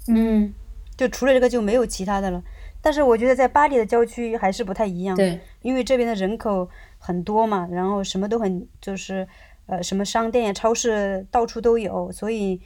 [0.06, 0.54] 嗯，
[0.96, 2.40] 就除了这个就没有其他的了。
[2.80, 9.26] 但是我觉得在巴黎的郊区还是不太一样，对，因为这边的人口很多嘛，然后什么都很就是，
[9.66, 12.60] 呃，什么商店呀、超市到处都有，所以，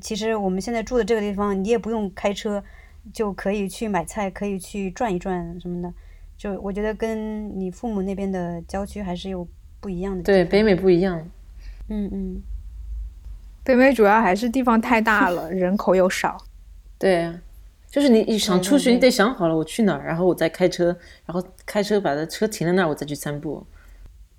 [0.00, 2.62] 其实我们现在住的这个地方，你也不用开车，
[3.14, 5.94] 就可以去买菜，可以去转一转什么的，
[6.36, 9.46] 就我觉得跟你父母那边的郊区还是有
[9.78, 10.24] 不一样的。
[10.24, 11.30] 对，北美不一样。
[11.92, 12.42] 嗯嗯，
[13.62, 16.38] 北美主要还是地方太大了，人口又少。
[16.98, 17.30] 对。
[17.90, 23.62] 就是你你想出去，你得想好了我去哪儿，然后我再开车，然后开车把这车停在那儿，我再去散步。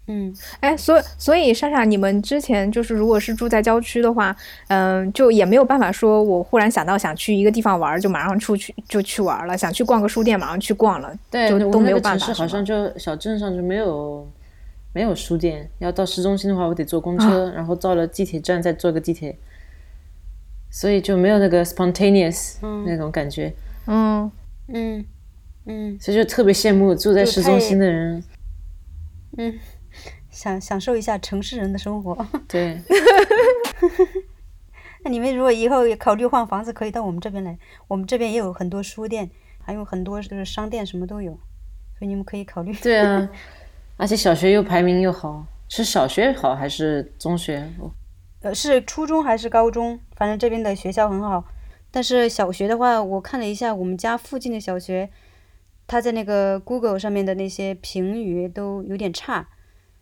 [0.08, 4.36] 嗯，哎，所以所以莎莎，你们之前就是如果是住在郊区的话，
[4.70, 12.26] 嗯，就也没有办法说，我忽然想到想去一个地方玩，就马上出去就去玩了，想去逛个书店，马上去逛了，对，就都没有办法。
[12.26, 14.28] 城市好像就小镇上就没有
[14.94, 19.38] 没有书店，要到市中心的话，我得坐公车，然后到了地铁站再坐个地铁。
[20.70, 23.54] 所以就没有那个 spontaneous 那种感觉。
[23.86, 24.32] 嗯，
[24.70, 25.06] 嗯
[25.66, 28.24] 嗯，所以就特别羡慕住在市中心的人。
[29.38, 29.60] 嗯，
[30.32, 32.26] 享享受一下城市人的生活。
[32.50, 32.82] 对。
[35.06, 37.58] 那你们如果以后也考虑换房子，可以到我们这边来。
[37.88, 39.30] 我们这边也有很多书店，
[39.60, 41.34] 还有很多就是商店，什么都有，
[42.00, 42.74] 所以你们可以考虑。
[42.82, 43.30] 对啊，
[43.98, 47.70] 而且小学又排名又好，是小学好还是中学？
[48.42, 50.00] 呃，是初中还是高中？
[50.16, 51.46] 反正这边的学校很好。
[51.92, 55.10] 但是小学的话，我看了一下我们家附近的小学，
[55.86, 59.48] 它在那个 Google 上面的那些评语都有点差，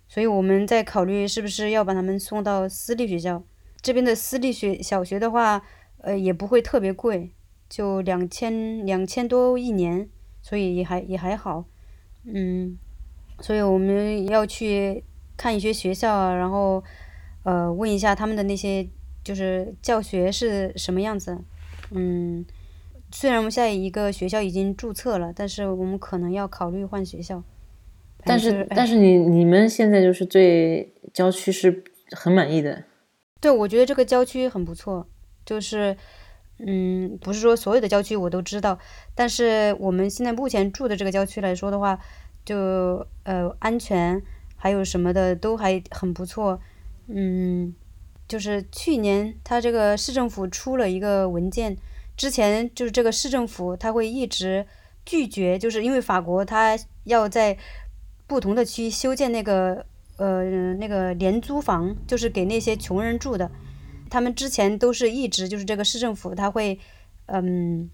[0.07, 3.43] 所以我们在考虑是不是要把他们送到私立学校。
[3.81, 5.61] 这边的私立学小学的话，
[5.97, 7.31] 呃，也不会特别贵，
[7.67, 10.07] 就两千两千多一年，
[10.41, 11.65] 所以也还也还好，
[12.23, 12.77] 嗯，
[13.41, 15.03] 所以我们要去
[15.35, 16.83] 看一些学校啊，然后
[17.43, 18.87] 呃问一下他们的那些
[19.23, 21.37] 就是教学是什么样子，
[21.91, 22.45] 嗯，
[23.11, 27.43] 虽然我们现在一个学校已经注册了，但是我们可能要考虑换学校。
[28.23, 32.83] 但是但是你你们现在就是对郊区是很满意的。
[33.39, 35.07] 对，我觉得这个郊区很不错，
[35.43, 35.97] 就是，
[36.59, 38.77] 嗯，不是说所有的郊区我都知道，
[39.15, 41.99] 但是我们现在目前住的这个郊区来说的话，
[42.45, 44.21] 就呃安全
[44.55, 46.59] 还有什么的都还很不错，
[47.07, 47.73] 嗯，
[48.27, 51.77] 就是去年他这个市政府出了一个文件，
[52.15, 54.65] 之前就是这个市政府他会一直
[55.05, 57.57] 拒绝，就是因为法国他要在
[58.27, 59.85] 不同的区修建那个。
[60.17, 63.49] 呃，那个廉租房就是给那些穷人住的，
[64.07, 66.77] 他们之前都是一直就是这个市政府他会，
[67.25, 67.89] 嗯，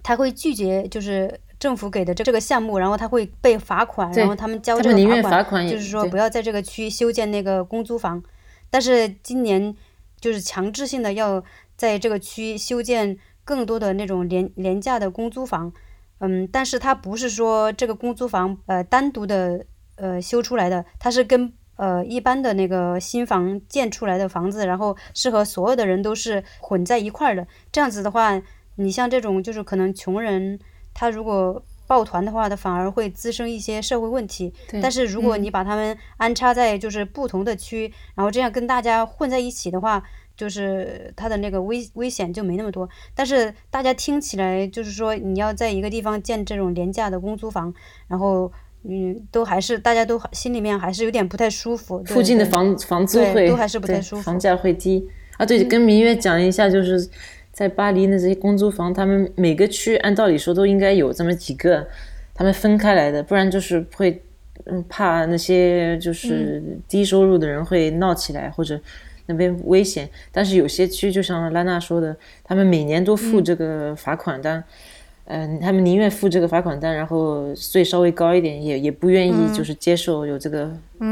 [0.00, 8.20] 他会拒绝就是政府给的这这个项目，然后他会被罚款，然后他们交这个罚款，就是说不要在这个区修建那个公租房，
[8.68, 9.72] 但是今年
[10.18, 11.44] 就是强制性的要
[11.76, 15.72] 在这个区修建更多的那种廉廉价的公租房，
[16.18, 19.64] 嗯，但是它不是说这个公租房呃单独的。
[19.96, 27.46] 呃，修出来的，它是跟呃一般的那个新房建出来的房子，然后是和所有的人都是混在一块儿的。
[27.70, 28.40] 这样子的话，
[28.76, 30.58] 你像这种就是可能穷人，
[30.94, 34.52] 他如果抱团的话，他反而会滋生一些社会问题。
[34.82, 40.02] 但是如果你把他们安插在就是不同的区，然后这样跟大家混在一起的话，
[40.36, 42.88] 就是他的那个危危险就没那么多。
[43.14, 47.72] 但是大家听起来就是说，你要在一个地方建这种廉价的公租房，
[48.08, 48.52] 然后。
[48.82, 52.02] 嗯，都还是大家都心里面还是有点不太舒服。
[52.04, 55.44] 附近的房房租会都还是不太舒服，房价会低啊。
[55.44, 57.06] 对，跟明月讲一下，就是
[57.52, 61.86] 在巴黎的这些公租房，他们每个区按道理说都应该有这么几个，
[62.34, 64.22] 他们分开来的，不然就是会
[64.64, 68.80] 嗯怕那些就是低收入的人会闹起来或者
[69.26, 70.08] 那边危险。
[70.32, 74.62] 但是有些区就像拉娜说的，他们每年都付这个罚款单。
[75.32, 80.68] 嗯，他们宁愿付这个罚款单，然后税稍微高一点，也也不愿意就是接受有这个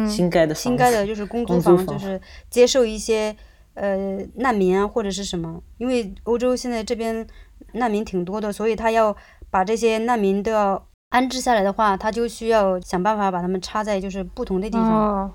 [0.09, 2.21] 新盖的新盖的就是公租房，就是
[2.51, 3.37] 接受一些
[3.79, 7.27] 呃难民啊或者是什么，因为欧洲现在这边
[7.73, 9.17] 难民挺多的，所以他要
[9.51, 15.33] 把这些难民都要安置下来的话，他就需要想办法把他们插在就是不同的地方。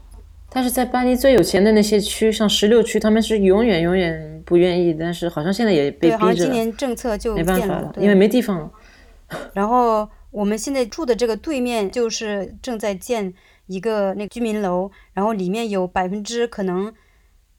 [0.56, 4.94] 但是在巴黎最有钱的那些区，像十六区，他们是永远永远不愿意。
[4.94, 6.18] 但是好像现在也被逼着。
[6.20, 8.72] 好像今年政策就没办法了，因为没地方了。
[9.54, 13.34] 然后我们现在住的这个对面就是正在建
[13.66, 16.94] 一个那居民楼，然后里面有百分之可能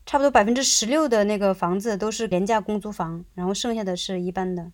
[0.07, 4.71] 差不多百分之十六的那个房子都是廉价公租房，然后剩下的是一般的。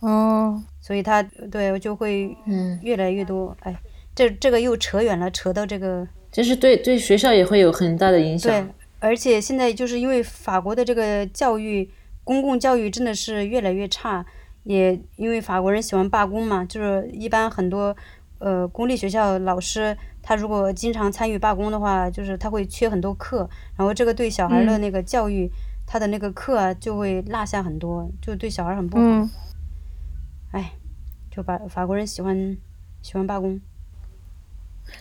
[0.00, 0.62] 哦。
[0.80, 3.56] 所以他对就会嗯越来越多。
[3.60, 3.74] 哎，
[4.14, 6.06] 这这个又扯远了，扯到这个。
[6.30, 8.52] 就是对对学校也会有很大的影响。
[8.52, 11.90] 对，而且现在就是因为法国的这个教育，
[12.22, 14.24] 公共教育真的是越来越差，
[14.64, 17.96] 也因为法国人喜欢罢工嘛，就是一般很多
[18.38, 25.50] 呃公立学校老师，他如果经常参与罢工的话，就是他会缺很多课，然后这个对小孩的那个教育，
[25.86, 29.28] 他的那个课啊就会落下很多，就对小孩很不好。
[30.52, 30.72] 哎，
[31.30, 32.56] 就把法国人喜欢
[33.02, 33.60] 喜欢罢工。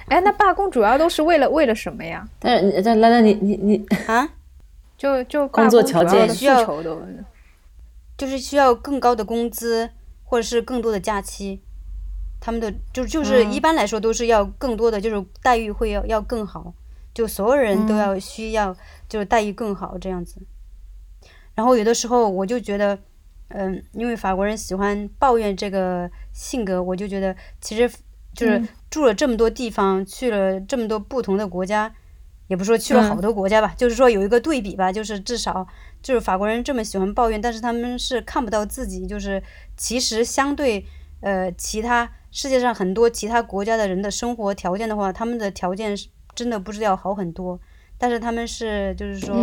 [0.07, 2.28] 哎，那罢工主要都是为了为了什么呀？
[2.39, 4.28] 但但兰兰，你你你啊，
[4.97, 6.66] 就就工作条件需要，
[8.18, 9.91] 就是需要更高的工资
[10.24, 11.62] 或者是更多的假期，
[12.46, 16.72] 他们的就就是一般来说都是要更多的，就是待遇会要要更好，
[17.12, 18.78] 就所有人都要需要
[19.10, 20.39] 就是待遇更好这样子。
[21.56, 23.00] 然后有的时候我就觉得，
[23.48, 27.91] 嗯，因为法国人喜欢抱怨这个性格，我就觉得其实。
[28.36, 31.96] 就是住了这么多地方，去了这么多不同的国家，
[32.48, 35.66] 也不说去了好多国家吧，就是说有一个对比吧，就是至少
[36.04, 39.41] 就是法国人这么喜欢抱怨，但是他们是看不到自己，就是
[39.78, 40.86] 其实相对
[41.26, 47.59] 呃其他世界上很多其他国家的人的生活条件的话，他们的条件是真的不知道好很多。
[47.97, 49.36] 但是他们是就是说，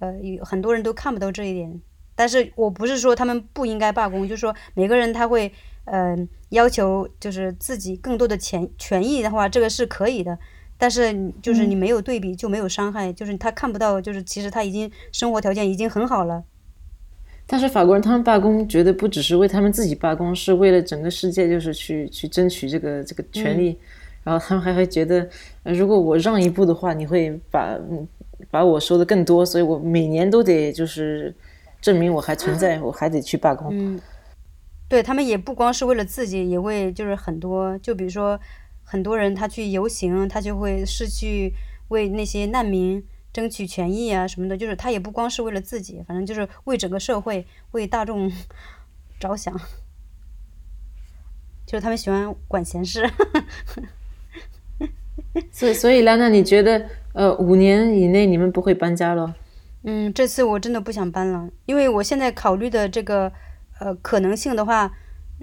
[0.00, 1.80] 呃，有很多人都看不到这一点。
[2.16, 5.52] 但是我不是说他们不应该罢工，就是说每个人他会，
[5.84, 10.36] 嗯，要求就是自己更多的权权益的话，这个是可以的。
[10.76, 16.42] 但是就是你没有对比就没有伤害，就是他看不到，就是其实他已经生活条件已经很好了。
[17.46, 23.78] 但是法国人他们罢工，觉得不只是为他们自己罢工，是为了整个世界，就是去去争取这个这个权利。
[24.24, 25.28] 然后他们还会觉得，
[25.64, 27.76] 如果我让一步的话，你会把
[28.50, 31.34] 把我说的更多，所以我每年都得就是
[31.80, 33.68] 证明我还存在，我还得去罢工。
[33.72, 34.00] 嗯，
[34.88, 38.38] 对他们也不光是为了自己，也为就是很多，就比如说
[38.84, 41.52] 很多人他去游行，他就会是去
[41.88, 43.02] 为那些难民
[43.32, 48.30] 争取权益啊什么的，就是他也不光是为了自己，反正就是为整个社会、为大众
[49.18, 49.56] 着想，
[51.66, 53.08] 就是他们喜欢管闲事。
[55.50, 59.34] 所以，所以，兰娜，你觉得，呃，五年以内你们不会搬家了？
[59.84, 63.32] 嗯，这次我真的不想搬了，因为我现在考虑的这个，
[63.78, 64.92] 呃，可能性的话，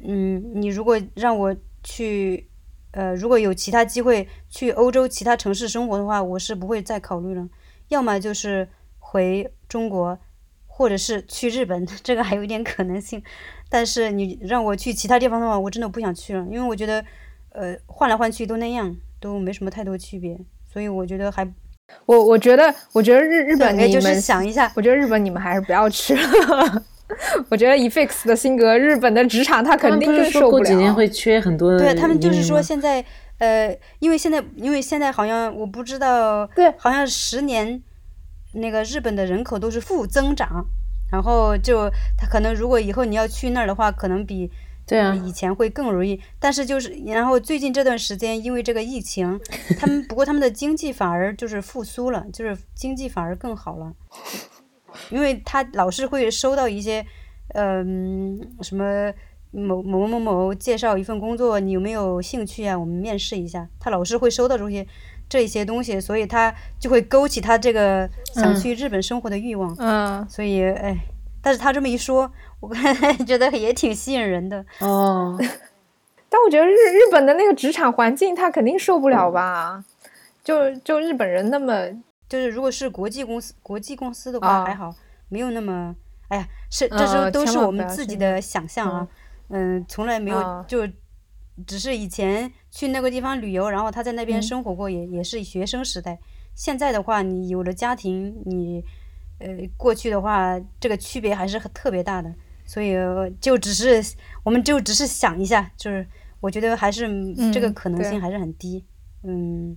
[0.03, 2.47] 嗯，你如果让我去，
[2.91, 7.49] 呃，如果有其他机会去欧洲其他城市生活的话，我是不会再考虑了。
[7.89, 8.67] 要么就是
[8.97, 10.17] 回中国，
[10.65, 13.21] 或者是去日本， 这个还有一点可能性。
[13.69, 17.05] 但是你让我去其他地方的话，我真的不想去了，因为我觉得，
[17.51, 18.95] 呃，换来换去都那样。
[19.21, 20.39] 都没什么太多区别，
[20.71, 21.45] 所以我觉得还，
[22.05, 26.83] 我我觉得我觉得日日本你们想一下，我觉得日本你们还是不要去了。
[27.51, 30.63] 我觉得以 Fix 的性格，日本的职场他肯定是受不了。
[30.63, 31.77] 过几年会缺很多。
[31.77, 33.03] 对他们就是说现在，
[33.39, 37.81] 呃，因为现在因为现在好像我不知道，对，好像十年
[38.53, 40.65] 那个日本的人口都是负增长，
[41.11, 44.51] 然后就他可能如果以后你要去那儿的话，可能比。
[44.87, 49.39] 对啊，以前会更容易，但是就是，然后最近这段时间，因为这个疫情，
[49.77, 53.93] 他们不过他们的经济反而就是复苏了，就是经济反而更好了，
[55.11, 57.05] 因为他老是会收到一些，
[57.49, 59.13] 嗯，什么
[59.51, 62.77] 某某某某介绍一份工作，你有没有兴趣啊？
[62.77, 64.85] 我们面试一下，他老是会收到这些
[65.27, 69.75] 这一些东西，所以他就会勾起他这个想去日本生活的欲望。
[69.79, 70.97] 嗯，所以哎，
[71.41, 72.31] 但是他这么一说。
[72.61, 72.69] 我
[73.25, 75.33] 觉得也挺吸引人的哦，
[76.27, 79.81] 但我觉得日日本的那个职场环境，他肯定受不了吧？
[80.43, 81.87] 就就日本人那么，
[82.27, 84.93] 就是如果是国际公司，国际公司的话还好，
[85.29, 85.95] 没有那么，
[86.27, 89.15] 哎呀，是这是都是我们自己的想象啊，嗯，
[89.87, 90.87] 从来没有，就
[91.65, 96.19] 只是以前去那个地方旅游，然后他在那边生活过，也也是学生时代。
[96.55, 98.83] 现在的话，你有了家庭，你
[99.39, 99.47] 呃
[99.77, 102.33] 过去的话，这个区别还是很特别大的。
[102.65, 102.93] 所以
[103.41, 106.05] 就只是，我们就只是想一下，就是
[106.39, 107.07] 我觉得还是
[107.51, 108.85] 这个可能性还是很低。
[109.23, 109.75] 嗯，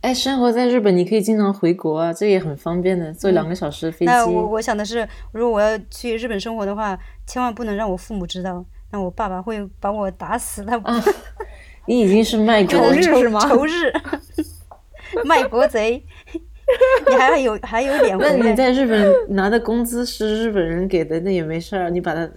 [0.00, 4.04] 哎，生活在日本，你可以经常回国啊，这也很方便的，坐两个小时飞机。
[4.04, 6.96] 那我我想的是，如果我要去日本生活的话，
[7.26, 10.64] 千万不能让我父母知道，那我爸爸会把我打死。
[10.64, 10.80] 他
[11.86, 13.40] 你已经是卖国日是吗？
[13.40, 13.92] 仇日，
[15.24, 16.04] 卖国贼。
[17.08, 18.16] 你还有还有脸？
[18.16, 22.30] 那你在日本拿的工资是日本人给的，那也没事儿，你把它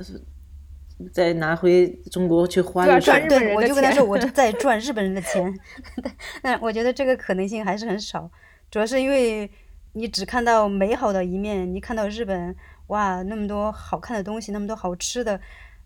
[1.11, 5.53] 再拿回中国去花就赚日本人我就跟他说，我在赚日本人的钱。
[6.41, 8.27] 但我觉得这个可能性还是很少，
[8.71, 9.47] 主要是因为
[9.91, 12.55] 你只看到美好的一面，你看到日本
[12.87, 15.39] 哇那么多好看的东西，那么多好吃的，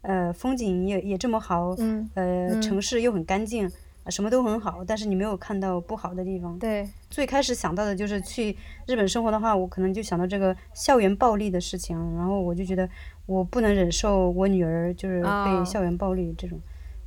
[0.07, 1.75] 呃，风景也也这么好，
[2.15, 3.69] 呃，城市又很干净。
[4.09, 6.57] 什么都很好，但是你没有看到不好的地方。
[6.59, 8.55] 对，最开始想到的就是去
[8.85, 12.87] 日本生活的话，我可能就想到这个校园暴力的事情，然后我就觉得
[13.25, 16.57] 我不能忍受我女儿就是被校园暴力这种，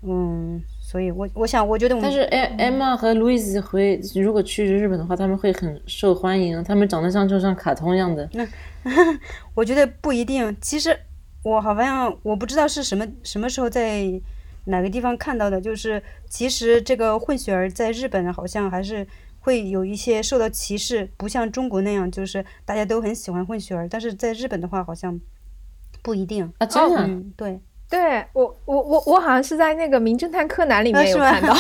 [0.03, 8.29] 嗯，所以我我想我觉得我，但是艾艾玛和路易斯会如果去日本的话，他们会很受欢迎，他们长得像就像卡通一样的。
[8.35, 8.47] 那
[9.55, 10.95] 我觉得不一定，其实
[11.43, 14.21] 我好像我不知道是什么什么时候在。
[14.67, 15.59] 哪个地方看到的？
[15.59, 19.05] 就是其实这个混血儿在日本好像还是
[19.41, 23.89] 会有一些受到歧视，不像中国那样，就是大家都很喜欢混血儿。
[23.89, 25.19] 但是在日本的话，好像
[26.03, 26.67] 不一定啊。
[26.67, 27.09] 真的？
[27.39, 31.57] 对，对我我我我好像是在那个《名侦探柯南》里面有看到，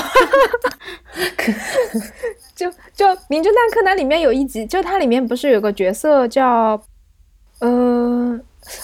[2.54, 6.80] 就就《名侦探柯南》里面有一集，就它里面不是有个角色叫，
[7.60, 8.38] 呃。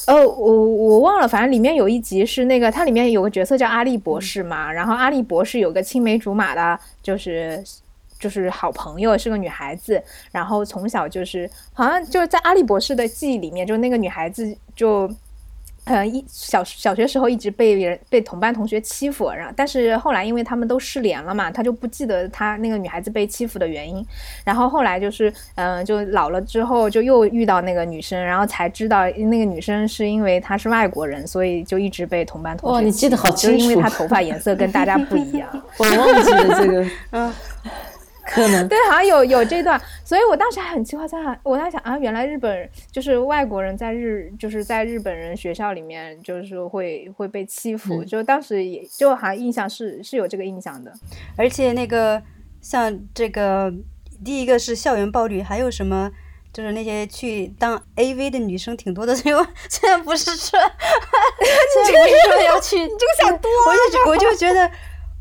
[0.07, 7.63] 哦，我我忘了，反正里面有一集是那个，它里面有个角色叫阿笠博士嘛，然后阿笠博士有个青梅竹马的，就是
[8.19, 15.09] 就是好朋友，是个女孩子，然后从小就是好像就是在阿笠博士的记忆里面，就那个女孩子就
[15.87, 24.05] 呃，一小小学时候一直被别人被同班同学欺负，然后但是后来因为他们都失联了嘛，他就不记得他那个女孩子被欺负的原因。
[24.45, 32.77] 然后后来就是，嗯，就老了之后就又遇到那个女生，然后才知道那个女生是因为她是外国人，所以就一直被同班同学。
[32.77, 35.49] 哦，你记得好清楚，因为她头发颜色跟大家不一样。
[35.79, 37.33] 我忘记了这个， 嗯。
[38.27, 38.67] 可能。
[38.69, 50.93] 对，好像有有这段，所以我当时还很奇怪，在我在想啊，原来日本就是外国人在日就是在日本人学校里面就是会会被欺负，就当时也就好像印象是是有这个印象的，
[51.37, 52.21] 而且那个
[52.61, 53.73] 像这个
[54.25, 56.11] 第一个是校园暴力，还有什么
[56.53, 60.59] 就是那些去当 AV 的女生挺多的， 所以我现在不是说，
[61.75, 64.71] 现在不是说要去，你这个想多，我就我就觉得。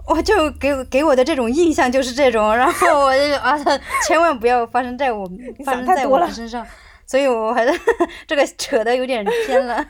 [0.07, 3.57] 我就给给我的这种印象就是这种，然后我就啊，
[4.07, 5.29] 千万不要发生在我
[5.65, 6.65] 发生在我身上，
[7.07, 7.79] 所以我还是
[8.27, 9.85] 这个扯的有点偏了。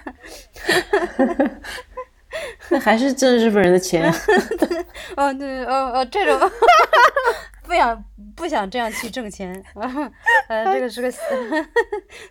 [2.70, 4.12] 那还是挣日本人的钱。
[5.16, 6.52] 哦对哦哦这种，
[7.64, 8.04] 不想
[8.36, 10.12] 不想这样去挣钱啊，
[10.50, 11.12] 呃这个是个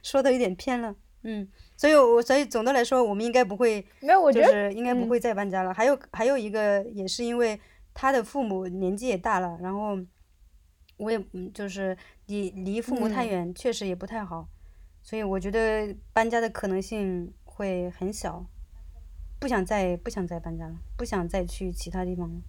[0.02, 5.72] 说的有点偏了，嗯，所以我所以总的来说，我们应该不会，没有，我觉得应该不会再搬家了。
[5.72, 7.58] 还有还有一个也是因为。
[7.94, 9.96] 他的父母年纪也大了，然后
[10.98, 11.24] 我也
[11.54, 14.48] 就是离离父母太远，确实也不太好，
[15.02, 18.44] 所以我觉得搬家的可能性会很小，
[19.38, 22.42] 不想再不想再搬家了，不想再去其他地方了。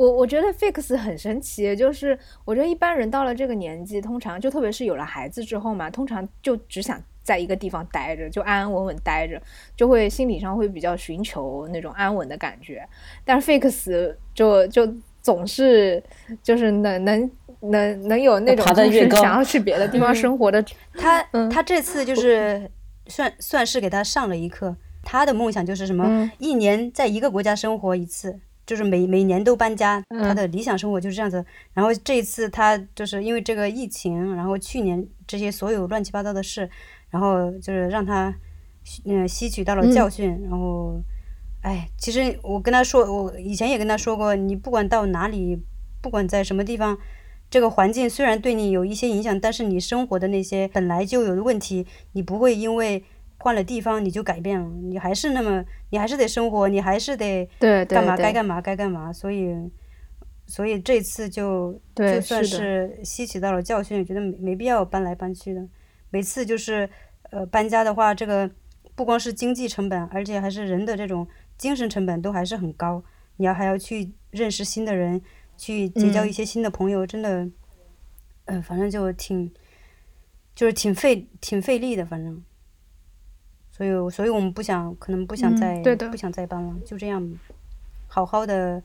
[0.00, 7.00] 我我觉得 fix 很神奇，就是我觉得一般人到了这个年纪，通常就特别是有了孩子之后嘛，通常就只想。
[7.22, 9.40] 在一个地方待着，就安安稳稳待着，
[9.76, 12.82] 就会心理上会比较寻求那种安稳的感觉。
[13.24, 14.90] 但是 fix 就就
[15.20, 16.02] 总是
[16.42, 17.30] 就是能能
[17.60, 20.64] 能能有那种就是想要去别的地方生活的。
[20.98, 22.68] 他他这次就是
[23.06, 24.74] 算算是给他上了一课。
[25.02, 26.30] 他的梦想就是什么？
[26.38, 28.40] 一年在一个国家生活一次，
[28.70, 30.00] 就是每每年都搬家。
[30.10, 31.44] 他的理想生活就是这样子。
[31.74, 36.70] 然后这一次他就是因为这个疫情，然后去年这些所有乱七八糟的事。
[37.10, 38.32] 然后就是让他，
[39.04, 40.40] 嗯，吸取到了教训。
[40.48, 41.02] 然后，
[41.60, 45.60] 哎，其实我跟他说，我以前也跟他说过，你不管到哪里，
[46.00, 46.96] 不管在什么地方，
[47.50, 53.02] 这个环境虽然对你有一些影响，但是你生活的那些本来就有的问题，你不会因为
[53.42, 57.48] 换了地方你就改变了，你还是那么，你还是得生活，你还是得
[57.88, 59.10] 干嘛该干嘛该干嘛。
[59.10, 59.56] 所以，
[60.46, 65.66] 所以这次就就算是吸取到了教训，觉得没没必要搬来搬去的。
[66.10, 66.86] 每次就是，
[67.30, 68.50] 呃，搬家的话，这个
[68.94, 71.26] 不光是经济成本，而且还是人的这种
[71.56, 73.02] 精神成本都还是很高。
[73.38, 75.18] 你要还要去认识新的人，
[75.56, 77.48] 去结交一些新的朋友，真的，
[78.44, 79.50] 嗯，反正就挺，
[80.54, 82.44] 就是挺费挺费力的，反正。
[83.80, 87.38] 所以，所以我们不想，可能不想再不想再搬了，就这样，
[88.08, 88.82] 好好的。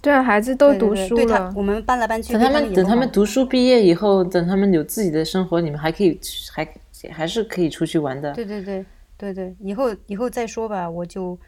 [0.00, 2.32] 对啊，孩子都读书了，我们搬来搬去。
[2.32, 6.18] 等他们等他们读书毕业以后，等他们有自己的生活，你们还可以
[6.50, 6.68] 还
[7.12, 8.32] 还是可以出去玩的。
[8.32, 8.84] 对对对
[9.16, 10.90] 对对，以后以后再说吧。
[10.90, 11.38] 我就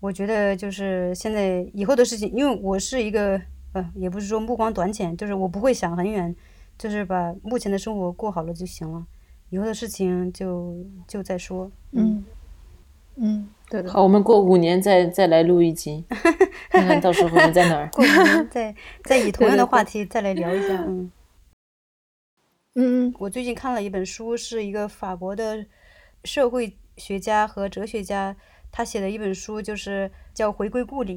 [0.00, 3.40] 我觉得就是现在以后的事情，因为我是一个
[3.72, 6.36] 呃，也不是说目光短浅，就是我不会想很远，
[6.76, 9.06] 就是把目前的生活过好了就行了。
[9.50, 11.70] 以后的事情就就再说。
[11.92, 12.24] 嗯
[13.16, 13.48] 嗯。
[13.68, 16.04] 对的好，我们过五年再再来录一集，
[16.70, 17.88] 看看到时候我们在哪儿。
[17.90, 18.72] 过五年再
[19.02, 20.84] 再以同样的话题再来聊一下。
[20.86, 21.10] 嗯
[22.76, 25.66] 嗯，我最近看了一本书，是一个法国的
[26.22, 28.36] 社会学家和哲学家
[28.70, 31.14] 他写的一本书，就是叫《回归故里》。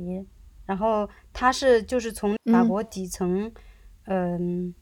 [0.66, 3.52] 然后他是就是从法国底层，
[4.06, 4.74] 嗯，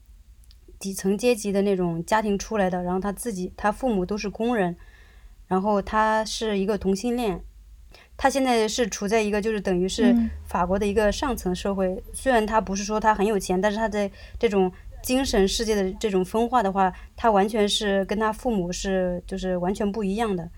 [0.79, 4.75] 底层阶级的那种家庭出来的，然后他自己他父母都是工人，
[5.47, 7.41] 然后他是一个同性恋。
[8.15, 10.15] 他现在是处在一个就是等于是
[10.45, 14.09] 法国的一个上层社会，虽然他不是说他很有钱，但是他在
[14.39, 14.71] 这种
[15.03, 20.49] 精神世界的这种分化的话，他完全是跟他父母是就是完全不一样的，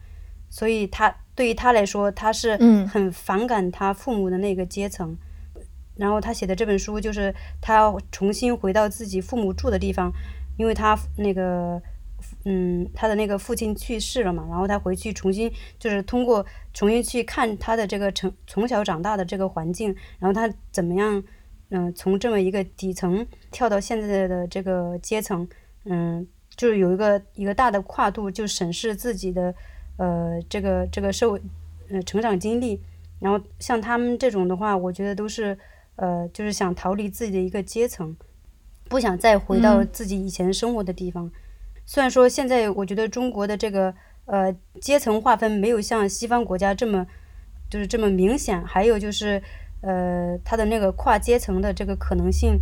[0.50, 2.58] 所以他对于他来说，他是
[2.88, 5.18] 很反感他父母的那个阶层。
[6.00, 10.12] 然后他写的这本书就是他重新回到自己父母住的地方，
[10.58, 11.80] 因为他那个。
[12.44, 21.24] 嗯，他的那个父亲去世了嘛，然后他回去重新就是通过重新去看他的这个从从小长大的这个环境，然后他怎么样，
[21.70, 25.48] 嗯，从这么一个底层跳到现在的这个阶层，
[25.86, 26.28] 嗯，
[26.58, 29.56] 就是有一个一个大的跨度，就审视自己的
[29.96, 31.42] 呃这个这个社会
[31.90, 32.82] 呃成长经历，
[33.20, 35.58] 然后像他们这种的话，我觉得都是
[36.02, 38.16] 呃就是想逃离自己的一个阶层，
[38.88, 41.30] 不想再回到自己以前生活的地方。
[41.86, 43.94] 虽然说现在我觉得中国的这个
[44.26, 47.06] 呃阶层划分没有像西方国家这么
[47.70, 49.42] 就是这么明显，还有就是
[49.82, 52.58] 呃它的那个跨阶层的这个可能性，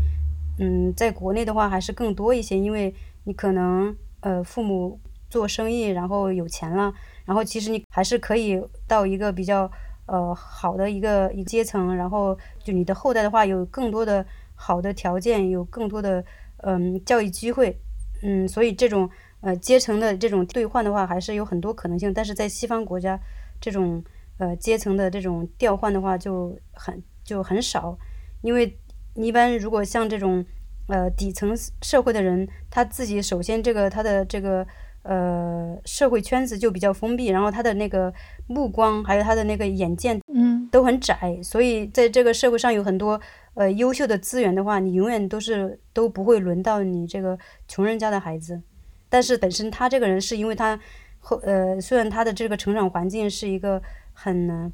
[0.58, 2.92] 嗯，在国内的话还是更多一些，因为
[3.26, 6.92] 你可能呃父母做生意然后有钱了，
[7.26, 9.72] 然后其实你还是可以到一个比较。
[10.08, 16.24] 呃，好的一个一阶层，然后就你的后代的话，有更多的好的条件，有更多的
[16.64, 17.78] 嗯教育机会，
[18.24, 19.10] 嗯，所以这种
[19.42, 22.14] 呃阶层的这种兑换的话，还是有很多可能性。
[22.14, 23.20] 但是在西方国家，
[23.60, 24.04] 这种
[24.38, 27.98] 呃阶层的这种调换的话，就很就很少，
[28.42, 28.80] 因为
[29.14, 30.46] 一般如果像这种
[30.88, 34.66] 呃底层社会的人，他自己首先这个他的这个。
[35.08, 38.14] 呃，社会圈子就比较封闭，然后他的那个
[38.48, 43.18] 目光还有他的那个眼界，嗯，都很窄，所以在这个社会上有很多
[43.54, 47.40] 呃优秀的资源的话，你永远都是都不会轮到你这个
[47.70, 48.62] 穷人家的孩子。
[49.08, 50.78] 但是本身他这个人是因为他
[51.20, 53.82] 后呃，虽然他的这个成长环境是一个
[54.12, 54.70] 很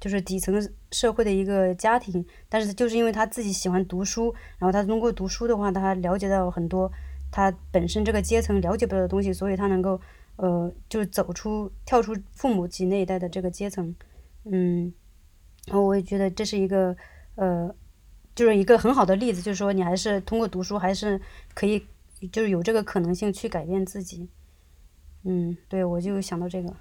[0.00, 0.60] 就是底层
[0.90, 6.90] 社会的一个家庭，但是就是因为他自己喜欢读书，然后他通过读书的话，他了解到很多。
[7.36, 10.00] 他本身这个阶层了解不到的东西，所以他能够，
[10.36, 13.94] 呃，就是走出、跳出父母级那一代的这个阶层，
[14.44, 14.90] 嗯，
[15.66, 16.96] 然后我也觉得这是一个，
[17.34, 17.74] 呃，
[18.34, 21.20] 就是一个很好的例子，就是说你还是通过读书还是
[21.52, 21.86] 可以，
[22.32, 24.30] 就是有这个可能性去改变自己，
[25.24, 26.74] 嗯，对我就想到这个。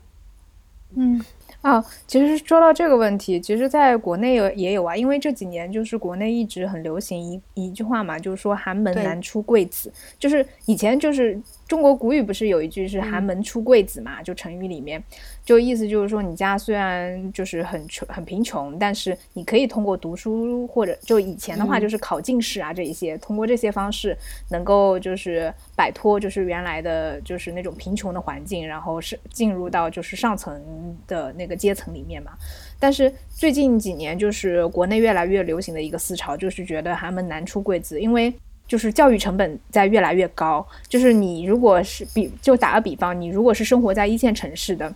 [0.96, 1.20] 嗯，
[1.62, 15.04] 啊，其实说到这个问题，其实在国内有也有啊，因为这几年就是国内一直很流行一一句话嘛，就是说寒门难出贵子，就是以前就是中国古语不是有一句是寒门出贵子嘛，就成语里面。
[15.44, 24.18] 就意思就是说，你家虽然就是很穷很贫穷，但是你可以通过读书或者就以前的话就是考进士啊这一些，通过这些方式
[24.50, 30.60] 能够就是摆脱就是原来的就是那种贫穷的环境，然后是进入到就是上层
[31.08, 32.32] 的那个阶层里面嘛。
[32.80, 38.34] 但是最近几年就是国内越来越流行的一个思潮，就是觉得寒门难出贵子，因为
[38.68, 40.66] 就是教育成本在越来越高。
[40.88, 44.94] 就是你如果是比就打个比方，你如果是生活在一线城市的。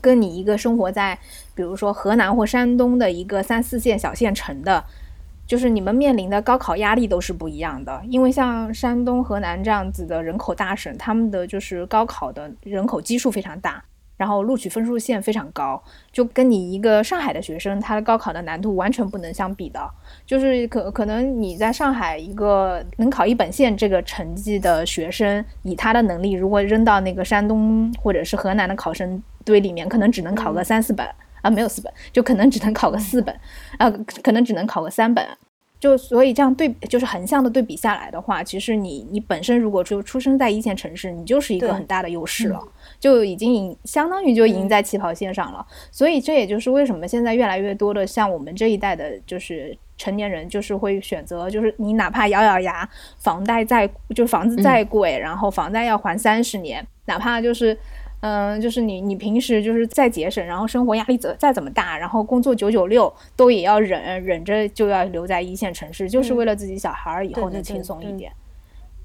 [0.00, 1.18] 跟你一个生活在，
[1.52, 4.82] 比如说河南或山东的一个三四线小县城的，
[5.48, 8.00] 就是你们面临的高考压力都是不一样的。
[8.08, 13.82] 因为像山东、河南这样子的人口大省，他们的就是高考的人口基数非常大。
[14.20, 19.80] 然后录取分数线非常高，就跟你一个上海的学生，他的高考的难度完全不能相比的。
[20.26, 31.06] 就是可可能你在上海一个能考一本线这个成绩的学生，以他的能力，如果扔到那个山东或者是河南的考生堆里面，可能只能考个三四本
[31.40, 33.34] 啊，没有四本，就可能只能考个四本，
[33.78, 33.90] 啊，
[34.22, 35.26] 可能只能考个三本。
[35.80, 42.62] 就所以这样对，就是横向的对比下来的话，其实你你本身如果就出生在一线城市，你就是一个很大的优势了，
[43.00, 45.66] 就已经赢，相当于就赢在起跑线上了。
[45.90, 57.76] 所以这也就是为什么现在越来越多的像我们这一代的，就是成年人，就是会选择，就是你哪怕咬咬牙，房贷再就房子再贵，然后房贷要还三十年，哪怕就是。
[58.20, 68.30] 嗯，就是你，你平时就是再节省，然后生活压力怎再怎么大，然后工作九九六都也要忍忍着，就要留在一线城市，就是为了自己小孩儿以后能轻松一点。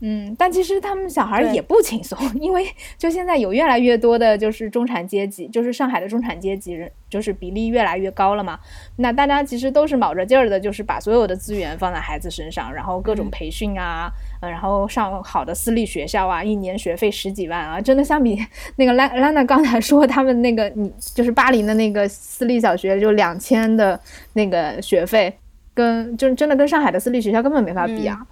[0.01, 8.59] 嗯，但其实他们小孩也不轻松， 因为就现在有越来越多的，就是中产阶级，就是上海的中产阶级人，就是比例越来越高了嘛。
[8.97, 14.11] 那大家其实都是卯着劲儿的，就是把所有的资源放在孩子身上，然后各种培训啊，
[14.45, 18.37] 呃，然后上好的私立学校啊，一年学费十几万啊，真的相比
[18.75, 23.99] 那个兰兰娜刚才说他们那个，你就是巴黎的那个私立小学就两千的
[24.33, 25.33] 那个学费，
[25.73, 28.25] 跟就真的跟上海的私立学校根本没法比啊。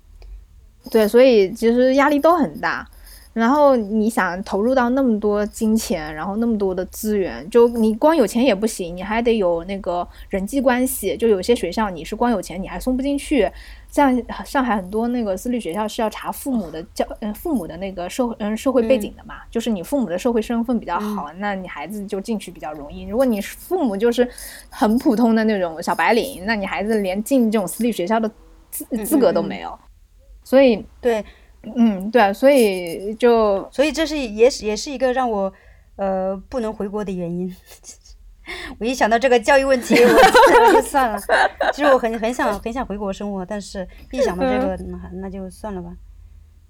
[0.91, 2.87] 对，所以其实压力都很大。
[3.33, 11.17] 然后你想投入到那么多金钱，然后那么多的资源，就你光有钱也不行，你还得有那个人际关系。
[11.17, 13.51] 就有些学校你是光有钱你还送不进去，
[13.89, 14.15] 像
[14.45, 19.37] 上海很多那个私立学校是要查父母的教，嗯，父母的那个社嗯社会背景的嘛。
[19.49, 23.07] 就是你父母的社会身份比较好，那你孩子就进去比较容易。
[23.07, 24.29] 如果你父母就是
[24.69, 28.29] 很普通的那种小白领，那你孩子连进这种私立学校的
[28.69, 29.75] 资资格都没有。
[30.43, 31.23] 所以，对，
[31.75, 35.51] 嗯，对，所以就，所以这是也是也是一个让我，
[35.95, 37.55] 呃，不能回国的原因。
[38.77, 40.09] 我一想到这个教育问题，我
[40.73, 41.17] 就算了。
[41.71, 45.95] 其实我很很想很想回国生活，但是一想到这个，那那就算了吧，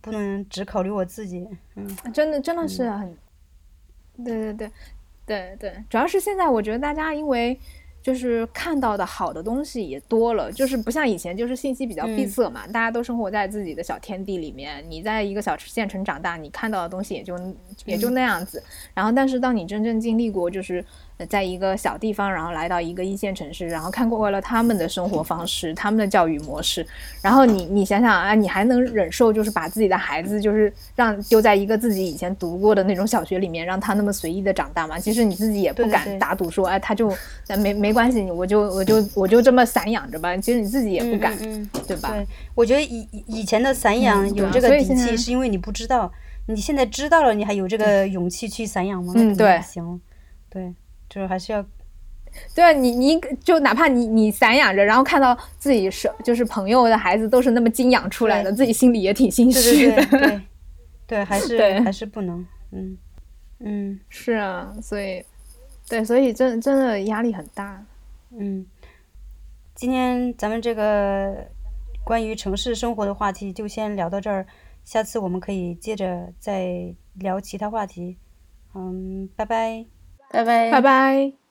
[0.02, 1.48] 不能只考虑我自己。
[1.76, 3.18] 嗯，真的真的是很，
[4.24, 4.72] 对对对，
[5.26, 7.60] 对对，主要是现在我觉得大家因为。
[8.04, 14.84] 就是看到的好的东西也多了，就是不像以前，就是信息比较闭塞嘛，大家都生活在自己的小天地里面。
[14.90, 17.40] 你在一个小县城长大，你看到的东西也就
[17.86, 18.62] 也就那样子。
[18.94, 20.84] 然后，但是当你真正经历过，就是
[21.28, 26.86] 在一个小地方，然后来到一个一线城市，然后看过了他们的生活方式、他们的教育模式，
[27.22, 35.00] 然后你你想想啊，你还能忍受就是把自己的孩子就是让丢在一个自己以前读过的那种小学里面，让他那么随意的长大吗？
[35.00, 37.10] 其实你自己也不敢打赌说，哎，他就
[37.60, 37.94] 没没。
[37.94, 40.36] 没关系，我就我就我就这么散养着吧。
[40.36, 41.38] 其实你自己也不敢，
[41.88, 42.10] 对吧？
[42.10, 46.12] 对，我觉得以以前的散养有这个底气，是因为你不知道。
[46.48, 49.14] 你现在知道了，你还有这个勇气去散养吗？
[49.16, 50.02] 嗯，对，行，
[50.50, 50.74] 对，
[51.14, 51.64] 就是还是要，
[52.56, 60.06] 对啊，你你就哪怕你你散养着，然后看到自己是就是朋友的孩子都是那么精养出来的，自己心里也挺心虚的。
[60.08, 60.42] 对，
[61.06, 62.98] 对，还是还是不能，嗯
[63.60, 65.24] 嗯，是啊，所以。
[65.90, 67.86] 对，所以真真的压力很大。
[68.32, 68.66] 嗯，
[69.76, 71.46] 今天咱们这个
[72.06, 74.48] 关于城市生活的话题就先聊到这儿，
[74.86, 78.18] 下次我们可以接着再聊其他话题。
[78.74, 79.86] 嗯，拜拜，
[80.34, 81.43] 拜拜，拜拜。